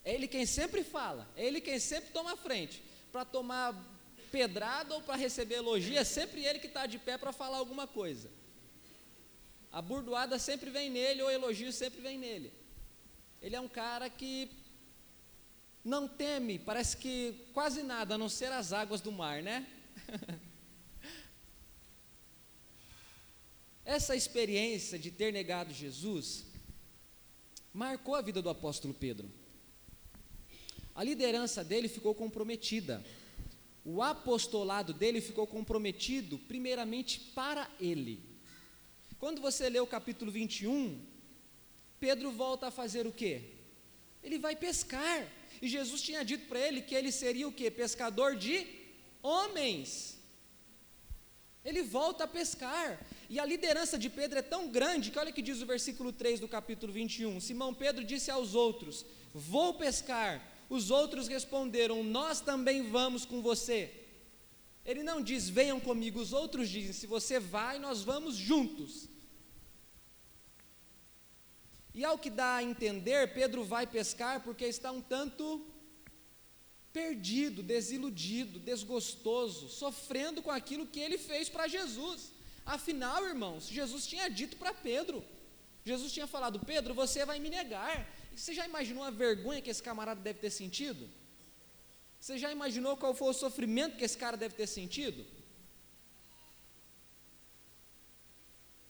[0.03, 2.83] É ele quem sempre fala, é ele quem sempre toma a frente.
[3.13, 3.94] Para tomar
[4.35, 7.87] pedrada ou para receber elogio, é sempre ele que está de pé para falar alguma
[7.87, 8.29] coisa.
[9.71, 12.51] A burdoada sempre vem nele, ou elogio sempre vem nele.
[13.41, 14.51] Ele é um cara que
[15.85, 17.15] não teme, parece que
[17.53, 19.65] quase nada, a não ser as águas do mar, né?
[23.85, 26.43] Essa experiência de ter negado Jesus
[27.73, 29.31] marcou a vida do apóstolo Pedro.
[30.93, 33.01] A liderança dele ficou comprometida.
[33.85, 38.19] O apostolado dele ficou comprometido, primeiramente, para ele.
[39.19, 40.99] Quando você lê o capítulo 21,
[41.99, 43.43] Pedro volta a fazer o quê?
[44.23, 45.31] Ele vai pescar.
[45.61, 47.69] E Jesus tinha dito para ele que ele seria o quê?
[47.69, 48.65] Pescador de
[49.21, 50.19] homens.
[51.63, 52.99] Ele volta a pescar.
[53.29, 56.39] E a liderança de Pedro é tão grande que olha que diz o versículo 3
[56.39, 57.39] do capítulo 21.
[57.39, 60.54] Simão Pedro disse aos outros: Vou pescar.
[60.69, 64.05] Os outros responderam: Nós também vamos com você.
[64.85, 69.09] Ele não diz, venham comigo, os outros dizem, se você vai, nós vamos juntos.
[71.91, 75.65] E ao que dá a entender, Pedro vai pescar porque está um tanto
[76.93, 82.31] perdido, desiludido, desgostoso, sofrendo com aquilo que ele fez para Jesus.
[82.63, 85.23] Afinal, irmãos, Jesus tinha dito para Pedro,
[85.83, 88.07] Jesus tinha falado: Pedro, você vai me negar.
[88.35, 91.09] Você já imaginou a vergonha que esse camarada deve ter sentido?
[92.19, 95.25] Você já imaginou qual foi o sofrimento que esse cara deve ter sentido?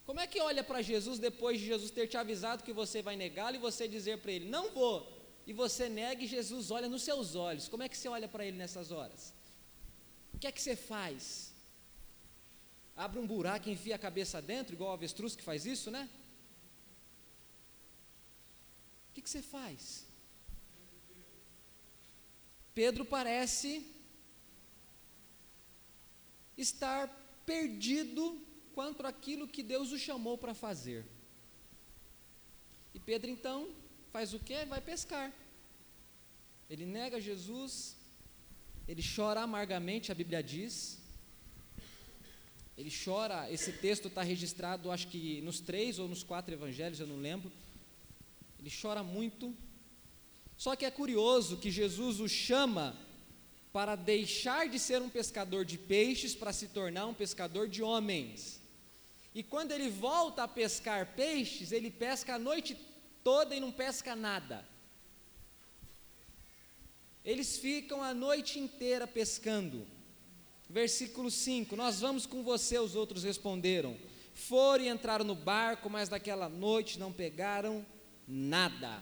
[0.06, 3.16] Como é que olha para Jesus depois de Jesus ter te avisado que você vai
[3.16, 4.98] negá-lo e você dizer para ele, não vou,
[5.48, 7.68] e você nega e Jesus olha nos seus olhos?
[7.68, 9.34] Como é que você olha para ele nessas horas?
[10.34, 11.54] O que é que você faz?
[12.96, 16.08] Abre um buraco e enfia a cabeça dentro, igual o avestruz que faz isso, né?
[19.16, 20.06] Que, que você faz?
[22.74, 23.90] Pedro parece
[26.58, 27.08] estar
[27.46, 28.42] perdido
[28.74, 31.06] quanto àquilo que Deus o chamou para fazer.
[32.94, 33.70] E Pedro então
[34.12, 34.66] faz o que?
[34.66, 35.32] Vai pescar.
[36.70, 37.96] Ele nega Jesus,
[38.86, 41.00] ele chora amargamente, a Bíblia diz.
[42.78, 47.08] Ele chora, esse texto está registrado, acho que nos três ou nos quatro evangelhos, eu
[47.08, 47.50] não lembro.
[48.66, 49.56] Ele chora muito,
[50.58, 52.98] só que é curioso que Jesus o chama
[53.72, 58.60] para deixar de ser um pescador de peixes para se tornar um pescador de homens.
[59.36, 62.76] E quando ele volta a pescar peixes, ele pesca a noite
[63.24, 64.68] toda e não pesca nada.
[67.24, 69.86] Eles ficam a noite inteira pescando.
[70.68, 73.96] Versículo 5: Nós vamos com você, os outros responderam.
[74.34, 77.86] Foram e entraram no barco, mas naquela noite não pegaram
[78.28, 79.02] nada.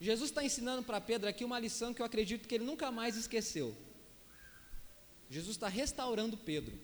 [0.00, 3.16] Jesus está ensinando para Pedro aqui uma lição que eu acredito que ele nunca mais
[3.16, 3.76] esqueceu.
[5.30, 6.78] Jesus está restaurando Pedro.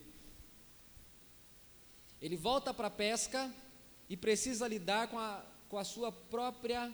[2.21, 3.53] Ele volta para a pesca
[4.09, 6.93] e precisa lidar com a, com a sua própria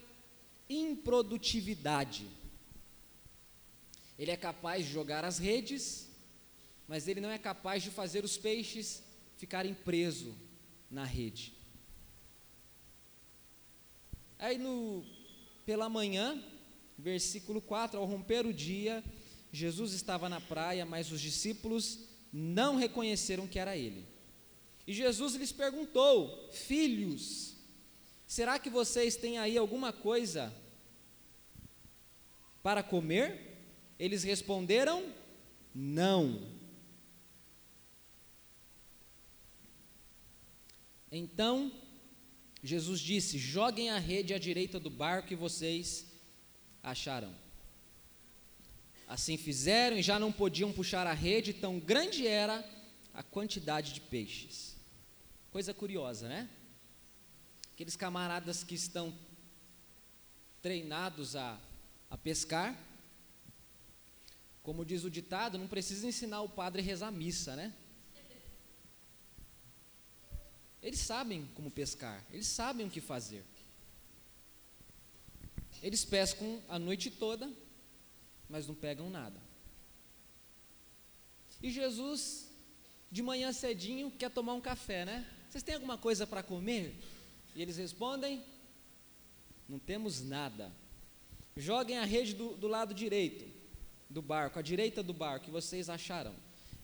[0.69, 2.29] improdutividade.
[4.19, 6.09] Ele é capaz de jogar as redes,
[6.89, 9.03] mas ele não é capaz de fazer os peixes
[9.37, 10.35] ficarem presos
[10.91, 11.56] na rede.
[14.39, 15.05] Aí no
[15.65, 16.41] pela manhã,
[16.97, 19.03] versículo 4, ao romper o dia,
[19.51, 22.01] Jesus estava na praia, mas os discípulos
[22.33, 24.07] não reconheceram que era ele.
[24.87, 27.57] E Jesus lhes perguntou: Filhos,
[28.27, 30.55] será que vocês têm aí alguma coisa
[32.63, 33.57] para comer?
[33.99, 35.13] Eles responderam:
[35.75, 36.55] Não.
[41.11, 41.73] Então
[42.67, 46.07] Jesus disse: Joguem a rede à direita do barco e vocês
[46.83, 47.35] acharão.
[49.09, 52.65] Assim fizeram e já não podiam puxar a rede, tão grande era
[53.15, 54.77] a quantidade de peixes.
[55.51, 56.49] Coisa curiosa, né?
[57.77, 59.15] aqueles camaradas que estão
[60.63, 61.61] treinados a,
[62.09, 62.75] a pescar.
[64.63, 67.75] Como diz o ditado, não precisa ensinar o padre a rezar missa, né?
[70.83, 73.45] Eles sabem como pescar, eles sabem o que fazer.
[75.83, 77.51] Eles pescam a noite toda,
[78.49, 79.41] mas não pegam nada.
[81.63, 82.49] E Jesus,
[83.11, 85.27] de manhã cedinho, quer tomar um café, né?
[85.49, 86.95] Vocês têm alguma coisa para comer?
[87.55, 88.43] E eles respondem:
[89.69, 90.73] Não temos nada.
[91.57, 93.47] Joguem a rede do, do lado direito
[94.09, 96.35] do barco, à direita do barco, que vocês acharão.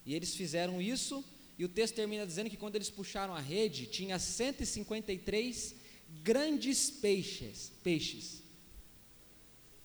[0.04, 1.24] E eles fizeram isso,
[1.62, 5.76] e o texto termina dizendo que quando eles puxaram a rede, tinha 153
[6.24, 8.42] grandes peixes, peixes.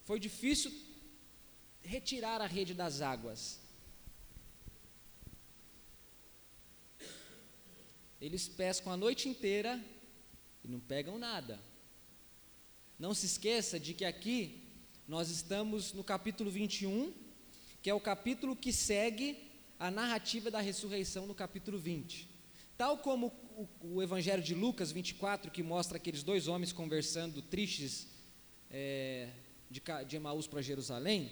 [0.03, 0.73] Foi difícil
[1.83, 3.59] retirar a rede das águas.
[8.19, 9.79] Eles pescam a noite inteira
[10.63, 11.59] e não pegam nada.
[12.97, 14.63] Não se esqueça de que aqui
[15.07, 17.13] nós estamos no capítulo 21,
[17.83, 19.46] que é o capítulo que segue
[19.79, 22.27] a narrativa da ressurreição no capítulo 20.
[22.77, 23.27] Tal como
[23.81, 28.07] o, o Evangelho de Lucas 24, que mostra aqueles dois homens conversando tristes
[28.69, 29.29] é,
[29.69, 31.31] de, de Emaús para Jerusalém,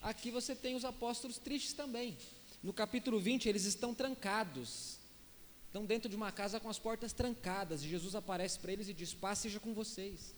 [0.00, 2.16] aqui você tem os apóstolos tristes também.
[2.62, 4.98] No capítulo 20, eles estão trancados,
[5.66, 8.94] estão dentro de uma casa com as portas trancadas, e Jesus aparece para eles e
[8.94, 10.34] diz: Paz seja com vocês.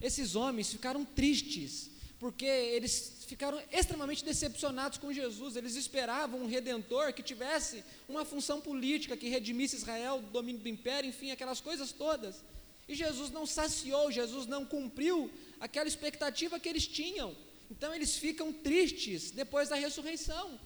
[0.00, 5.56] Esses homens ficaram tristes, porque eles ficaram extremamente decepcionados com Jesus.
[5.56, 10.68] Eles esperavam um redentor que tivesse uma função política, que redimisse Israel do domínio do
[10.68, 12.44] império, enfim, aquelas coisas todas.
[12.86, 17.34] E Jesus não saciou, Jesus não cumpriu aquela expectativa que eles tinham.
[17.70, 20.60] Então eles ficam tristes depois da ressurreição.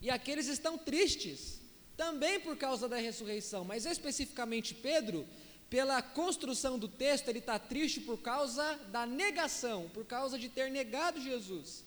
[0.00, 1.60] E aqueles estão tristes
[1.98, 5.26] também por causa da ressurreição, mas especificamente Pedro,
[5.70, 10.70] pela construção do texto, ele está triste por causa da negação, por causa de ter
[10.70, 11.84] negado Jesus.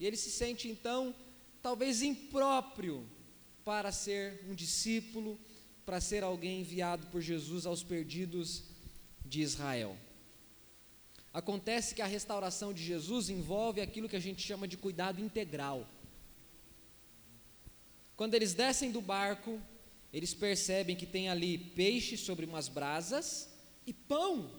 [0.00, 1.14] E ele se sente então,
[1.60, 3.06] talvez impróprio
[3.64, 5.38] para ser um discípulo,
[5.84, 8.64] para ser alguém enviado por Jesus aos perdidos
[9.24, 9.96] de Israel.
[11.32, 15.86] Acontece que a restauração de Jesus envolve aquilo que a gente chama de cuidado integral.
[18.16, 19.60] Quando eles descem do barco,
[20.12, 23.48] eles percebem que tem ali peixe sobre umas brasas
[23.86, 24.50] e pão.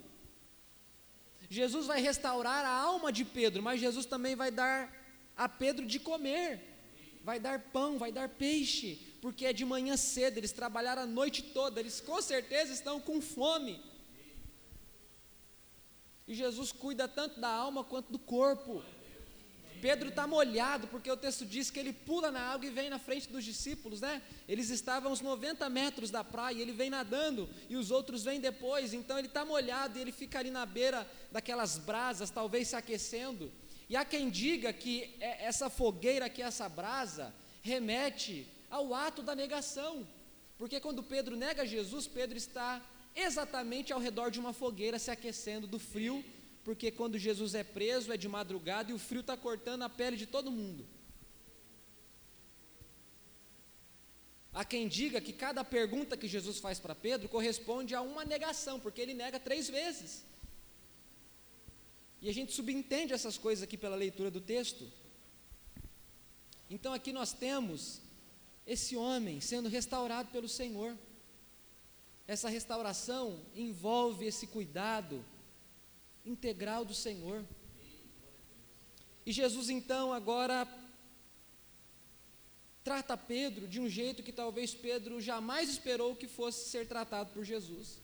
[1.49, 4.95] Jesus vai restaurar a alma de Pedro, mas Jesus também vai dar
[5.35, 6.61] a Pedro de comer.
[7.23, 11.41] Vai dar pão, vai dar peixe, porque é de manhã cedo, eles trabalharam a noite
[11.41, 13.81] toda, eles com certeza estão com fome.
[16.27, 18.83] E Jesus cuida tanto da alma quanto do corpo.
[19.81, 22.99] Pedro está molhado, porque o texto diz que ele pula na água e vem na
[22.99, 24.21] frente dos discípulos, né?
[24.47, 28.93] Eles estavam uns 90 metros da praia, ele vem nadando e os outros vêm depois,
[28.93, 33.51] então ele está molhado e ele fica ali na beira daquelas brasas, talvez se aquecendo.
[33.89, 39.35] E há quem diga que é, essa fogueira, que essa brasa, remete ao ato da
[39.35, 40.07] negação,
[40.57, 42.81] porque quando Pedro nega Jesus, Pedro está
[43.15, 46.23] exatamente ao redor de uma fogueira se aquecendo do frio
[46.63, 50.17] porque quando Jesus é preso é de madrugada e o frio está cortando a pele
[50.17, 50.85] de todo mundo.
[54.53, 58.79] Há quem diga que cada pergunta que Jesus faz para Pedro corresponde a uma negação,
[58.79, 60.23] porque ele nega três vezes.
[62.21, 64.91] E a gente subentende essas coisas aqui pela leitura do texto.
[66.69, 68.01] Então aqui nós temos
[68.67, 70.97] esse homem sendo restaurado pelo Senhor.
[72.27, 75.23] Essa restauração envolve esse cuidado
[76.29, 77.45] integral do Senhor.
[79.25, 80.67] E Jesus então agora
[82.83, 87.43] trata Pedro de um jeito que talvez Pedro jamais esperou que fosse ser tratado por
[87.43, 87.99] Jesus.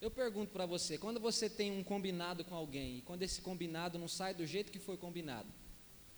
[0.00, 3.98] Eu pergunto para você, quando você tem um combinado com alguém e quando esse combinado
[3.98, 5.48] não sai do jeito que foi combinado,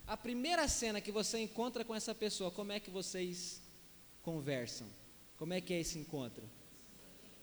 [0.05, 3.61] a primeira cena que você encontra com essa pessoa, como é que vocês
[4.21, 4.87] conversam?
[5.37, 6.43] Como é que é esse encontro?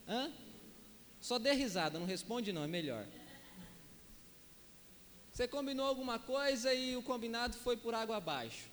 [0.07, 0.33] Hã?
[1.21, 3.07] Só dê risada, não responde não, é melhor.
[5.33, 8.69] Você combinou alguma coisa e o combinado foi por água abaixo.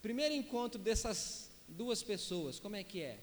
[0.00, 3.18] Primeiro encontro dessas duas pessoas, como é que é?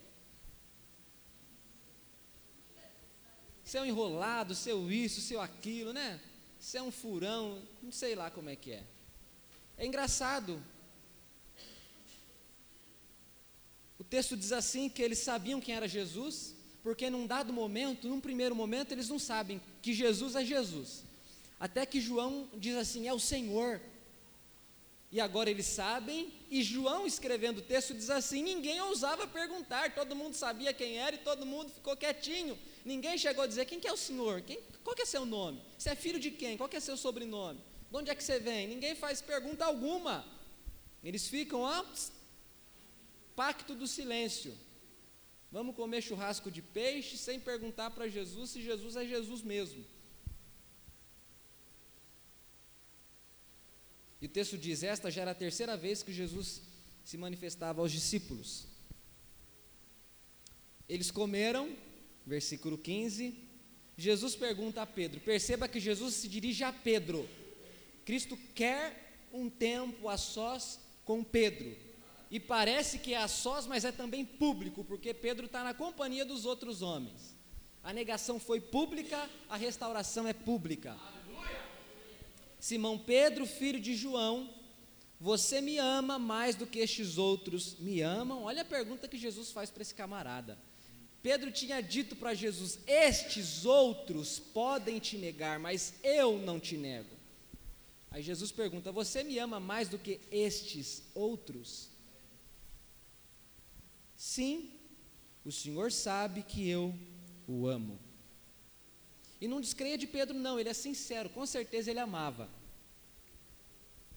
[3.63, 6.21] Seu enrolado, seu isso, seu aquilo, né?
[6.59, 8.83] Seu um furão, não sei lá como é que é.
[9.77, 10.61] É engraçado,
[13.96, 18.21] O texto diz assim que eles sabiam quem era Jesus, porque num dado momento, num
[18.21, 21.03] primeiro momento, eles não sabem que Jesus é Jesus.
[21.59, 23.81] Até que João diz assim: é o Senhor.
[25.11, 30.15] e agora eles sabem, e João escrevendo o texto diz assim: ninguém ousava perguntar, todo
[30.15, 32.57] mundo sabia quem era e todo mundo ficou quietinho.
[32.85, 34.41] Ninguém chegou a dizer: quem que é o senhor?
[34.41, 35.61] Quem, qual que é seu nome?
[35.77, 36.57] Você é filho de quem?
[36.57, 37.59] Qual que é seu sobrenome?
[37.89, 38.67] De onde é que você vem?
[38.67, 40.25] Ninguém faz pergunta alguma.
[41.03, 41.83] Eles ficam, ó,
[43.37, 44.53] pacto do silêncio.
[45.51, 49.85] Vamos comer churrasco de peixe sem perguntar para Jesus se Jesus é Jesus mesmo.
[54.19, 56.63] E o texto diz: Esta já era a terceira vez que Jesus
[57.05, 58.67] se manifestava aos discípulos.
[60.89, 61.77] Eles comeram,
[62.25, 63.45] versículo 15.
[63.95, 67.27] Jesus pergunta a Pedro, perceba que Jesus se dirige a Pedro.
[68.05, 71.86] Cristo quer um tempo a sós com Pedro.
[72.29, 76.25] E parece que é a sós, mas é também público, porque Pedro está na companhia
[76.25, 77.35] dos outros homens.
[77.83, 80.97] A negação foi pública, a restauração é pública.
[82.59, 84.49] Simão Pedro, filho de João,
[85.19, 88.43] você me ama mais do que estes outros me amam?
[88.43, 90.57] Olha a pergunta que Jesus faz para esse camarada.
[91.23, 97.15] Pedro tinha dito para Jesus: Estes outros podem te negar, mas eu não te nego.
[98.11, 101.89] Aí Jesus pergunta: Você me ama mais do que estes outros?
[104.17, 104.71] Sim,
[105.45, 106.93] o Senhor sabe que eu
[107.47, 107.99] o amo.
[109.39, 112.49] E não descreia de Pedro, não, ele é sincero, com certeza ele amava.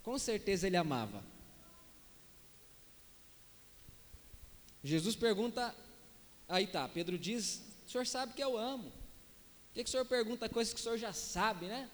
[0.02, 1.22] Com certeza ele amava.
[4.82, 5.76] Jesus pergunta,
[6.48, 8.90] aí tá, Pedro diz: O senhor sabe que eu amo.
[8.90, 11.90] Por que, que o senhor pergunta coisas que o senhor já sabe, né?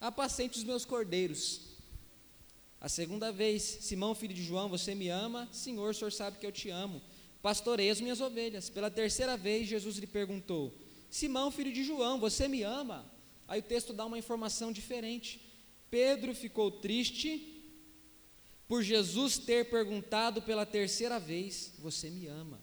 [0.00, 1.69] Apacente os meus cordeiros.
[2.80, 5.46] A segunda vez, Simão, filho de João, você me ama?
[5.52, 7.02] Senhor, o senhor sabe que eu te amo.
[7.42, 8.70] Pastorei as minhas ovelhas.
[8.70, 10.74] Pela terceira vez, Jesus lhe perguntou:
[11.10, 13.04] Simão, filho de João, você me ama?
[13.46, 15.40] Aí o texto dá uma informação diferente.
[15.90, 17.62] Pedro ficou triste
[18.66, 22.58] por Jesus ter perguntado pela terceira vez: Você me ama?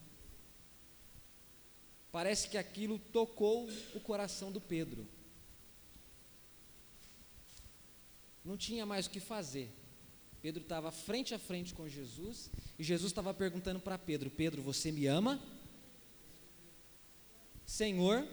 [2.11, 5.07] Parece que aquilo tocou o coração do Pedro.
[8.43, 9.69] Não tinha mais o que fazer.
[10.47, 14.93] Pedro estava frente a frente com Jesus e Jesus estava perguntando para Pedro: Pedro, você
[14.93, 15.43] me ama?
[17.65, 18.25] Senhor,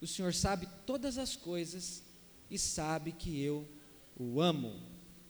[0.00, 2.02] o Senhor sabe todas as coisas
[2.50, 3.64] e sabe que eu
[4.16, 4.82] o amo.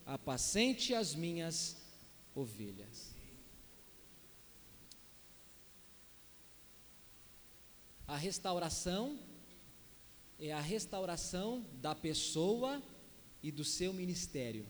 [0.06, 1.76] Apacente as minhas
[2.34, 3.14] ovelhas.
[8.08, 9.18] A restauração
[10.38, 12.82] é a restauração da pessoa
[13.42, 14.66] e do seu ministério.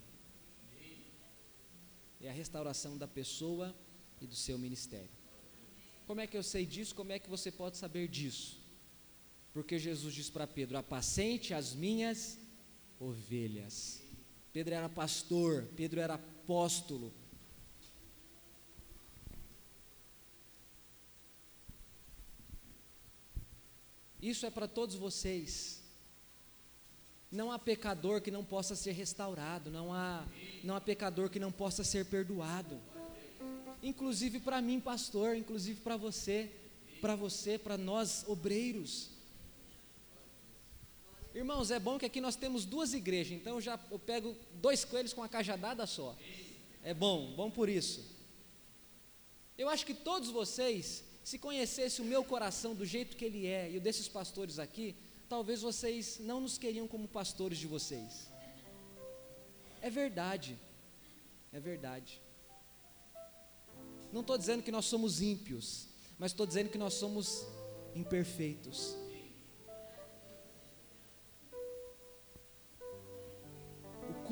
[2.23, 3.75] É a restauração da pessoa
[4.21, 5.11] e do seu ministério.
[6.07, 6.95] Como é que eu sei disso?
[6.95, 8.61] Como é que você pode saber disso?
[9.53, 12.39] Porque Jesus diz para Pedro: apacente as minhas
[12.99, 14.01] ovelhas.
[14.53, 17.13] Pedro era pastor, Pedro era apóstolo.
[24.21, 25.83] Isso é para todos vocês.
[27.31, 30.25] Não há pecador que não possa ser restaurado, não há,
[30.67, 32.81] não há pecador que não possa ser perdoado.
[33.83, 36.51] Inclusive para mim, pastor, inclusive para você,
[37.01, 39.11] para você, para nós obreiros.
[41.35, 44.85] Irmãos, é bom que aqui nós temos duas igrejas, então eu já eu pego dois
[44.85, 46.17] coelhos com a cajadada só.
[46.83, 48.05] É bom, bom por isso.
[49.57, 53.71] Eu acho que todos vocês, se conhecessem o meu coração do jeito que ele é
[53.71, 54.95] e o desses pastores aqui,
[55.29, 58.32] talvez vocês não nos queriam como pastores de vocês.
[59.83, 60.59] É verdade,
[61.53, 62.23] é verdade.
[64.11, 67.47] Não estou dizendo que nós somos ímpios, mas estou dizendo que nós somos
[67.95, 68.97] imperfeitos.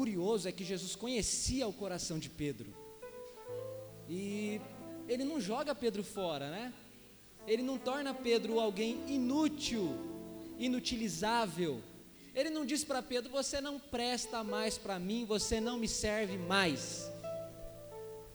[0.01, 2.74] curioso é que Jesus conhecia o coração de Pedro.
[4.09, 4.59] E
[5.07, 6.72] ele não joga Pedro fora, né?
[7.46, 9.94] Ele não torna Pedro alguém inútil,
[10.59, 11.82] inutilizável.
[12.35, 16.39] Ele não diz para Pedro: Você não presta mais para mim, você não me serve
[16.39, 17.11] mais.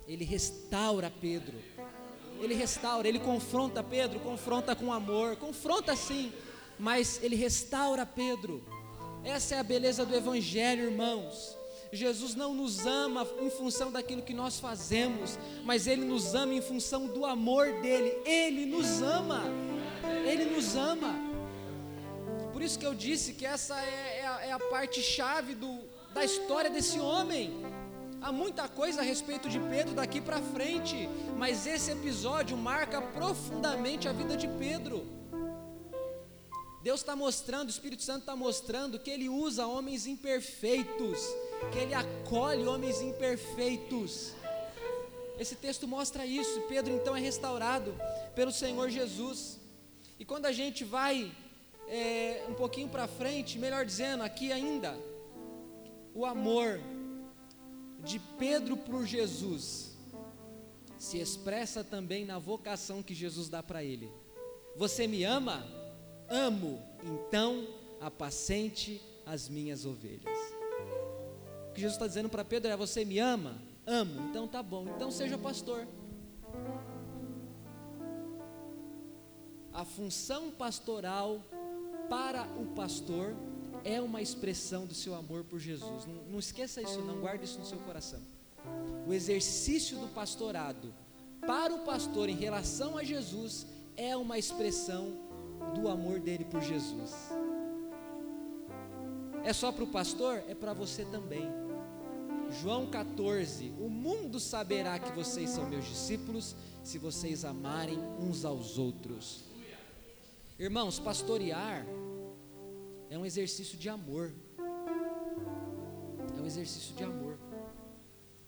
[0.08, 1.58] Ele restaura Pedro.
[2.42, 6.34] Ele restaura, ele confronta Pedro, confronta com amor, confronta sim,
[6.78, 8.62] mas ele restaura Pedro.
[9.24, 11.58] Essa é a beleza do Evangelho, irmãos.
[11.92, 16.62] Jesus não nos ama em função daquilo que nós fazemos, mas Ele nos ama em
[16.62, 18.18] função do amor dEle.
[18.26, 19.42] Ele nos ama,
[20.26, 21.25] Ele nos ama.
[22.56, 25.72] Por isso que eu disse que essa é, é, a, é a, parte chave do,
[26.14, 27.52] da história desse homem.
[28.22, 34.08] Há muita coisa a respeito de Pedro daqui para frente, mas esse episódio marca profundamente
[34.08, 35.06] a vida de Pedro.
[36.82, 41.20] Deus está mostrando, o Espírito Santo está mostrando que Ele usa homens imperfeitos
[41.72, 44.34] que ele acolhe homens imperfeitos.
[45.40, 46.62] Esse texto mostra isso.
[46.70, 47.94] Pedro então é restaurado
[48.34, 49.60] pelo Senhor Jesus.
[50.20, 51.32] E quando a gente vai
[51.88, 54.98] é, um pouquinho para frente, melhor dizendo, aqui ainda,
[56.14, 56.80] o amor
[58.04, 59.96] de Pedro por Jesus
[60.98, 64.12] se expressa também na vocação que Jesus dá para ele.
[64.76, 65.66] Você me ama?
[66.30, 67.68] Amo, então
[68.00, 70.24] apacente as minhas ovelhas.
[71.70, 73.62] O que Jesus está dizendo para Pedro é: Você me ama?
[73.86, 75.88] Amo, então tá bom, então seja pastor.
[79.72, 81.42] A função pastoral
[82.10, 83.36] para o pastor
[83.84, 86.06] é uma expressão do seu amor por Jesus.
[86.06, 88.20] Não, não, esqueça isso, não guarde isso no seu coração.
[89.08, 90.94] O exercício do pastorado
[91.46, 95.14] para o pastor em relação a Jesus é uma expressão
[95.76, 97.12] do amor dele por Jesus.
[99.44, 100.44] É só para o pastor?
[100.48, 101.48] É para você também.
[102.62, 108.80] João 14: O mundo saberá que vocês são meus discípulos se vocês amarem uns aos
[108.80, 109.45] outros.
[110.58, 111.86] Irmãos, pastorear
[113.10, 114.34] é um exercício de amor.
[116.38, 117.38] É um exercício de amor.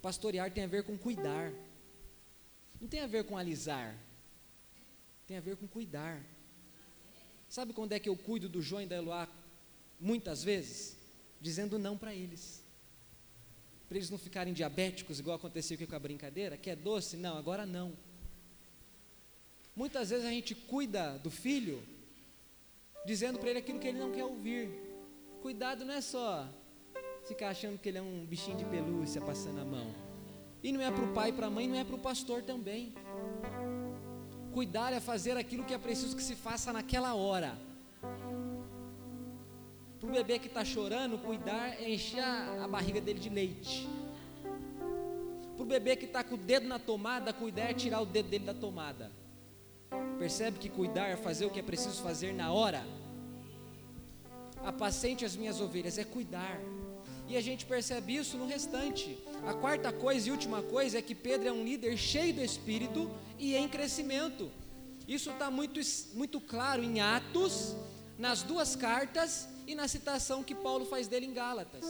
[0.01, 1.51] Pastorear tem a ver com cuidar.
[2.79, 3.93] Não tem a ver com alisar.
[5.27, 6.23] Tem a ver com cuidar.
[7.49, 9.27] Sabe quando é que eu cuido do João e da Eloá?
[9.99, 10.95] Muitas vezes,
[11.41, 12.63] dizendo não para eles.
[13.89, 17.17] Para eles não ficarem diabéticos, igual aconteceu aqui com a brincadeira, que é doce?
[17.17, 17.93] Não, agora não.
[19.75, 21.83] Muitas vezes a gente cuida do filho
[23.07, 24.69] dizendo para ele aquilo que ele não quer ouvir.
[25.41, 26.45] Cuidado não é só
[27.25, 29.95] ficar achando que ele é um bichinho de pelúcia passando a mão.
[30.61, 32.93] E não é para o pai para a mãe, não é para o pastor também.
[34.51, 37.57] Cuidar é fazer aquilo que é preciso que se faça naquela hora.
[40.01, 43.87] Para o bebê que está chorando, cuidar é encher a barriga dele de leite.
[45.55, 48.27] Para o bebê que está com o dedo na tomada, cuidar é tirar o dedo
[48.27, 49.09] dele da tomada.
[50.27, 52.85] Percebe que cuidar é fazer o que é preciso fazer na hora?
[54.61, 56.59] Apacente as minhas ovelhas é cuidar.
[57.29, 59.17] E a gente percebe isso no restante.
[59.45, 63.09] A quarta coisa e última coisa é que Pedro é um líder cheio do Espírito
[63.39, 64.51] e em crescimento.
[65.07, 65.79] Isso está muito,
[66.13, 67.73] muito claro em Atos,
[68.19, 71.85] nas duas cartas e na citação que Paulo faz dele em Gálatas.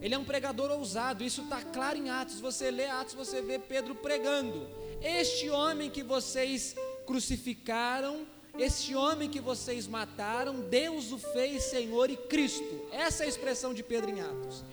[0.00, 2.40] Ele é um pregador ousado, isso está claro em Atos.
[2.40, 4.66] Você lê Atos, você vê Pedro pregando.
[5.02, 6.74] Este homem que vocês
[7.06, 8.26] crucificaram,
[8.58, 12.88] este homem que vocês mataram, Deus o fez Senhor e Cristo.
[12.90, 14.64] Essa é a expressão de Pedro em Atos.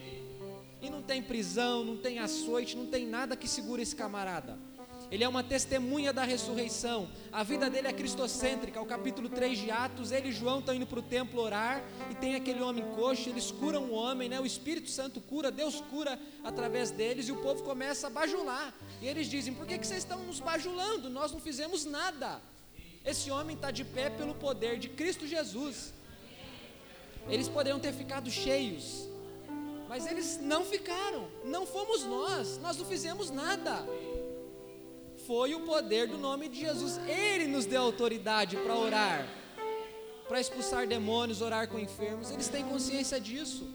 [0.81, 4.57] E não tem prisão, não tem açoite, não tem nada que segure esse camarada.
[5.13, 7.07] Ele é uma testemunha da ressurreição.
[7.31, 8.81] A vida dele é cristocêntrica.
[8.81, 12.15] O capítulo 3 de Atos, ele e João estão indo para o templo orar e
[12.15, 14.39] tem aquele homem coxo, eles curam o homem, né?
[14.39, 18.73] O Espírito Santo cura, Deus cura através deles e o povo começa a bajular.
[19.03, 21.11] E eles dizem: "Por que que vocês estão nos bajulando?
[21.11, 22.41] Nós não fizemos nada."
[23.05, 25.93] Esse homem está de pé pelo poder de Cristo Jesus.
[27.29, 29.07] Eles poderiam ter ficado cheios,
[29.87, 31.27] mas eles não ficaram.
[31.45, 33.85] Não fomos nós, nós não fizemos nada
[35.25, 36.97] foi o poder do nome de Jesus.
[37.07, 39.27] Ele nos deu autoridade para orar,
[40.27, 42.31] para expulsar demônios, orar com enfermos.
[42.31, 43.69] Eles têm consciência disso.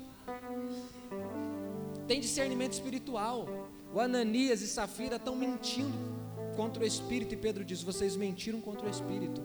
[2.06, 3.46] Tem discernimento espiritual.
[3.94, 6.16] O Ananias e Safira estão mentindo
[6.56, 9.42] contra o Espírito, e Pedro diz: Vocês mentiram contra o Espírito.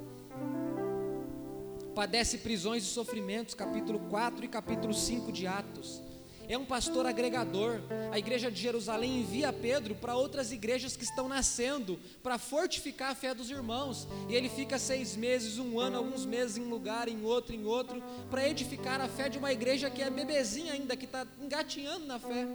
[1.95, 6.01] Padece prisões e sofrimentos, capítulo 4 e capítulo 5 de Atos
[6.47, 7.81] é um pastor agregador.
[8.11, 13.15] A igreja de Jerusalém envia Pedro para outras igrejas que estão nascendo, para fortificar a
[13.15, 14.07] fé dos irmãos.
[14.29, 17.65] E ele fica seis meses, um ano, alguns meses em um lugar, em outro, em
[17.65, 22.05] outro, para edificar a fé de uma igreja que é bebezinha ainda, que está engatinhando
[22.05, 22.47] na fé.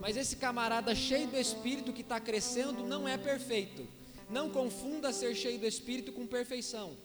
[0.00, 3.86] Mas esse camarada cheio do Espírito que está crescendo não é perfeito.
[4.30, 6.96] Não confunda ser cheio do Espírito com perfeição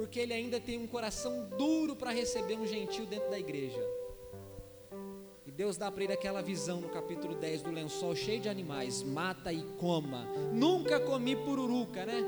[0.00, 3.86] porque ele ainda tem um coração duro para receber um gentil dentro da igreja.
[5.44, 9.02] E Deus dá para ele aquela visão no capítulo 10 do lençol cheio de animais:
[9.02, 10.24] mata e coma.
[10.54, 12.18] Nunca comi pururuca, né?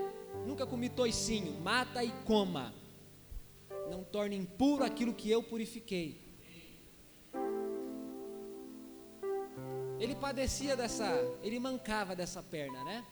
[0.47, 1.59] Nunca comi toicinho.
[1.63, 2.75] Mata e coma.
[3.91, 6.21] Não torne impuro aquilo que eu purifiquei.
[9.99, 11.09] Ele padecia dessa,
[11.43, 13.07] ele mancava dessa perna, né?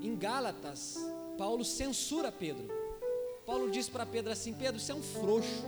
[0.00, 0.96] Em Gálatas,
[1.36, 2.81] Paulo censura Pedro.
[3.46, 5.64] Paulo diz para Pedro assim: Pedro, você é um frouxo,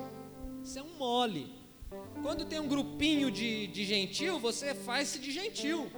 [0.63, 1.53] você é um mole.
[2.23, 5.91] Quando tem um grupinho de, de gentil, você faz-se de gentil.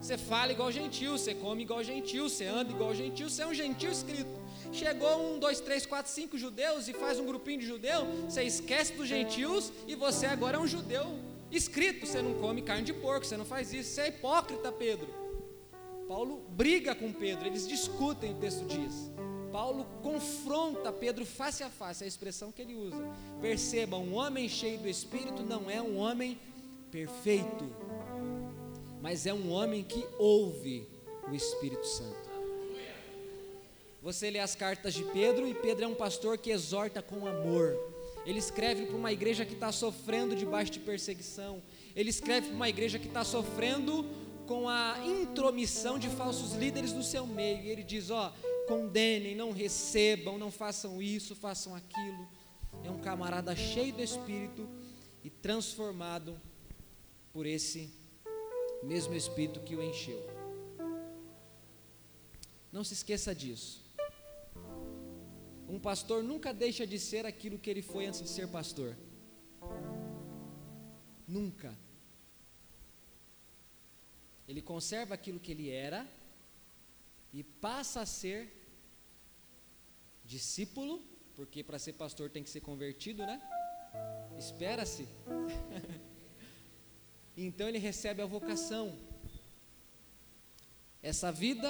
[0.00, 3.52] Você fala igual gentil, você come igual gentil, você anda igual gentil, você é um
[3.52, 4.30] gentil escrito.
[4.72, 8.94] Chegou um, dois, três, quatro, cinco judeus e faz um grupinho de judeu, você esquece
[8.94, 11.18] dos gentios e você agora é um judeu
[11.50, 12.06] escrito.
[12.06, 15.08] Você não come carne de porco, você não faz isso, você é hipócrita, Pedro.
[16.08, 19.10] Paulo briga com Pedro, eles discutem, o texto diz.
[19.60, 23.06] Paulo confronta Pedro face a face, é a expressão que ele usa.
[23.42, 26.40] Perceba, um homem cheio do Espírito não é um homem
[26.90, 27.70] perfeito,
[29.02, 30.88] mas é um homem que ouve
[31.30, 32.30] o Espírito Santo.
[34.00, 37.76] Você lê as cartas de Pedro e Pedro é um pastor que exorta com amor.
[38.24, 41.62] Ele escreve para uma igreja que está sofrendo debaixo de perseguição.
[41.94, 44.06] Ele escreve para uma igreja que está sofrendo
[44.46, 47.62] com a intromissão de falsos líderes no seu meio.
[47.62, 48.32] E ele diz: Ó,
[48.70, 52.28] condenem, não recebam, não façam isso, façam aquilo.
[52.84, 54.68] É um camarada cheio do Espírito
[55.24, 56.40] e transformado
[57.32, 57.92] por esse
[58.84, 60.20] mesmo Espírito que o encheu.
[62.70, 63.84] Não se esqueça disso.
[65.68, 68.96] Um pastor nunca deixa de ser aquilo que ele foi antes de ser pastor.
[71.26, 71.76] Nunca.
[74.46, 76.08] Ele conserva aquilo que ele era
[77.32, 78.59] e passa a ser
[80.30, 81.02] discípulo,
[81.34, 83.42] porque para ser pastor tem que ser convertido, né?
[84.38, 85.08] Espera-se.
[87.36, 88.96] então ele recebe a vocação.
[91.02, 91.68] Essa vida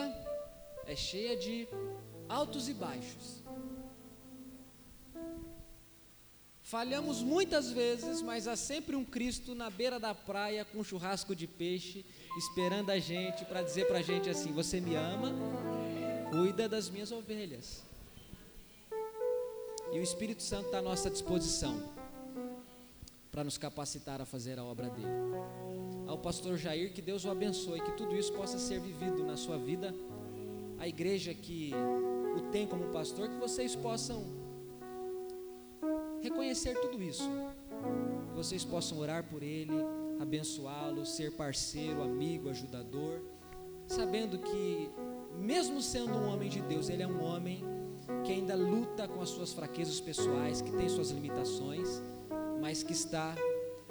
[0.85, 1.67] é cheia de
[2.29, 3.43] altos e baixos.
[6.63, 11.35] Falhamos muitas vezes, mas há sempre um Cristo na beira da praia com um churrasco
[11.35, 12.05] de peixe,
[12.37, 15.33] esperando a gente para dizer para a gente assim: Você me ama,
[16.31, 17.90] cuida das minhas ovelhas.
[19.93, 21.83] E o Espírito Santo está à nossa disposição
[23.31, 25.09] para nos capacitar a fazer a obra dele.
[26.07, 29.59] Ao pastor Jair, que Deus o abençoe, que tudo isso possa ser vivido na sua
[29.59, 29.95] vida.
[30.79, 31.73] A igreja que
[32.37, 34.25] o tem como pastor, que vocês possam
[36.21, 37.29] reconhecer tudo isso.
[38.29, 39.75] Que vocês possam orar por ele,
[40.21, 43.21] abençoá-lo, ser parceiro, amigo, ajudador,
[43.87, 44.91] sabendo que,
[45.37, 47.65] mesmo sendo um homem de Deus, ele é um homem
[48.31, 52.01] que ainda luta com as suas fraquezas pessoais, que tem suas limitações,
[52.61, 53.35] mas que está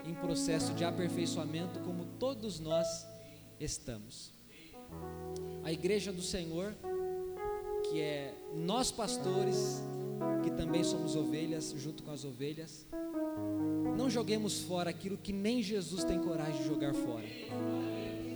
[0.05, 3.05] em processo de aperfeiçoamento, como todos nós
[3.59, 4.31] estamos.
[5.61, 6.73] A igreja do Senhor,
[7.89, 9.83] que é nós pastores,
[10.41, 12.85] que também somos ovelhas, junto com as ovelhas,
[13.97, 17.27] não joguemos fora aquilo que nem Jesus tem coragem de jogar fora.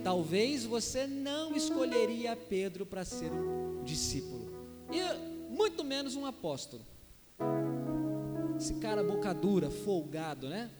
[0.02, 4.43] Talvez você não escolheria Pedro para ser um discípulo,
[5.84, 6.82] muito menos um apóstolo.
[8.58, 10.70] Esse cara boca dura, folgado, né?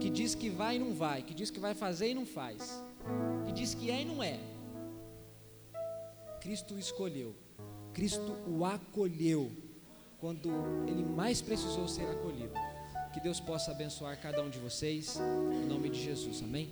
[0.00, 2.82] Que diz que vai e não vai, que diz que vai fazer e não faz,
[3.44, 4.40] que diz que é e não é.
[6.40, 7.34] Cristo o escolheu.
[7.92, 9.52] Cristo o acolheu
[10.18, 10.50] quando
[10.88, 12.54] ele mais precisou ser acolhido.
[13.12, 15.18] Que Deus possa abençoar cada um de vocês,
[15.62, 16.70] em nome de Jesus, amém?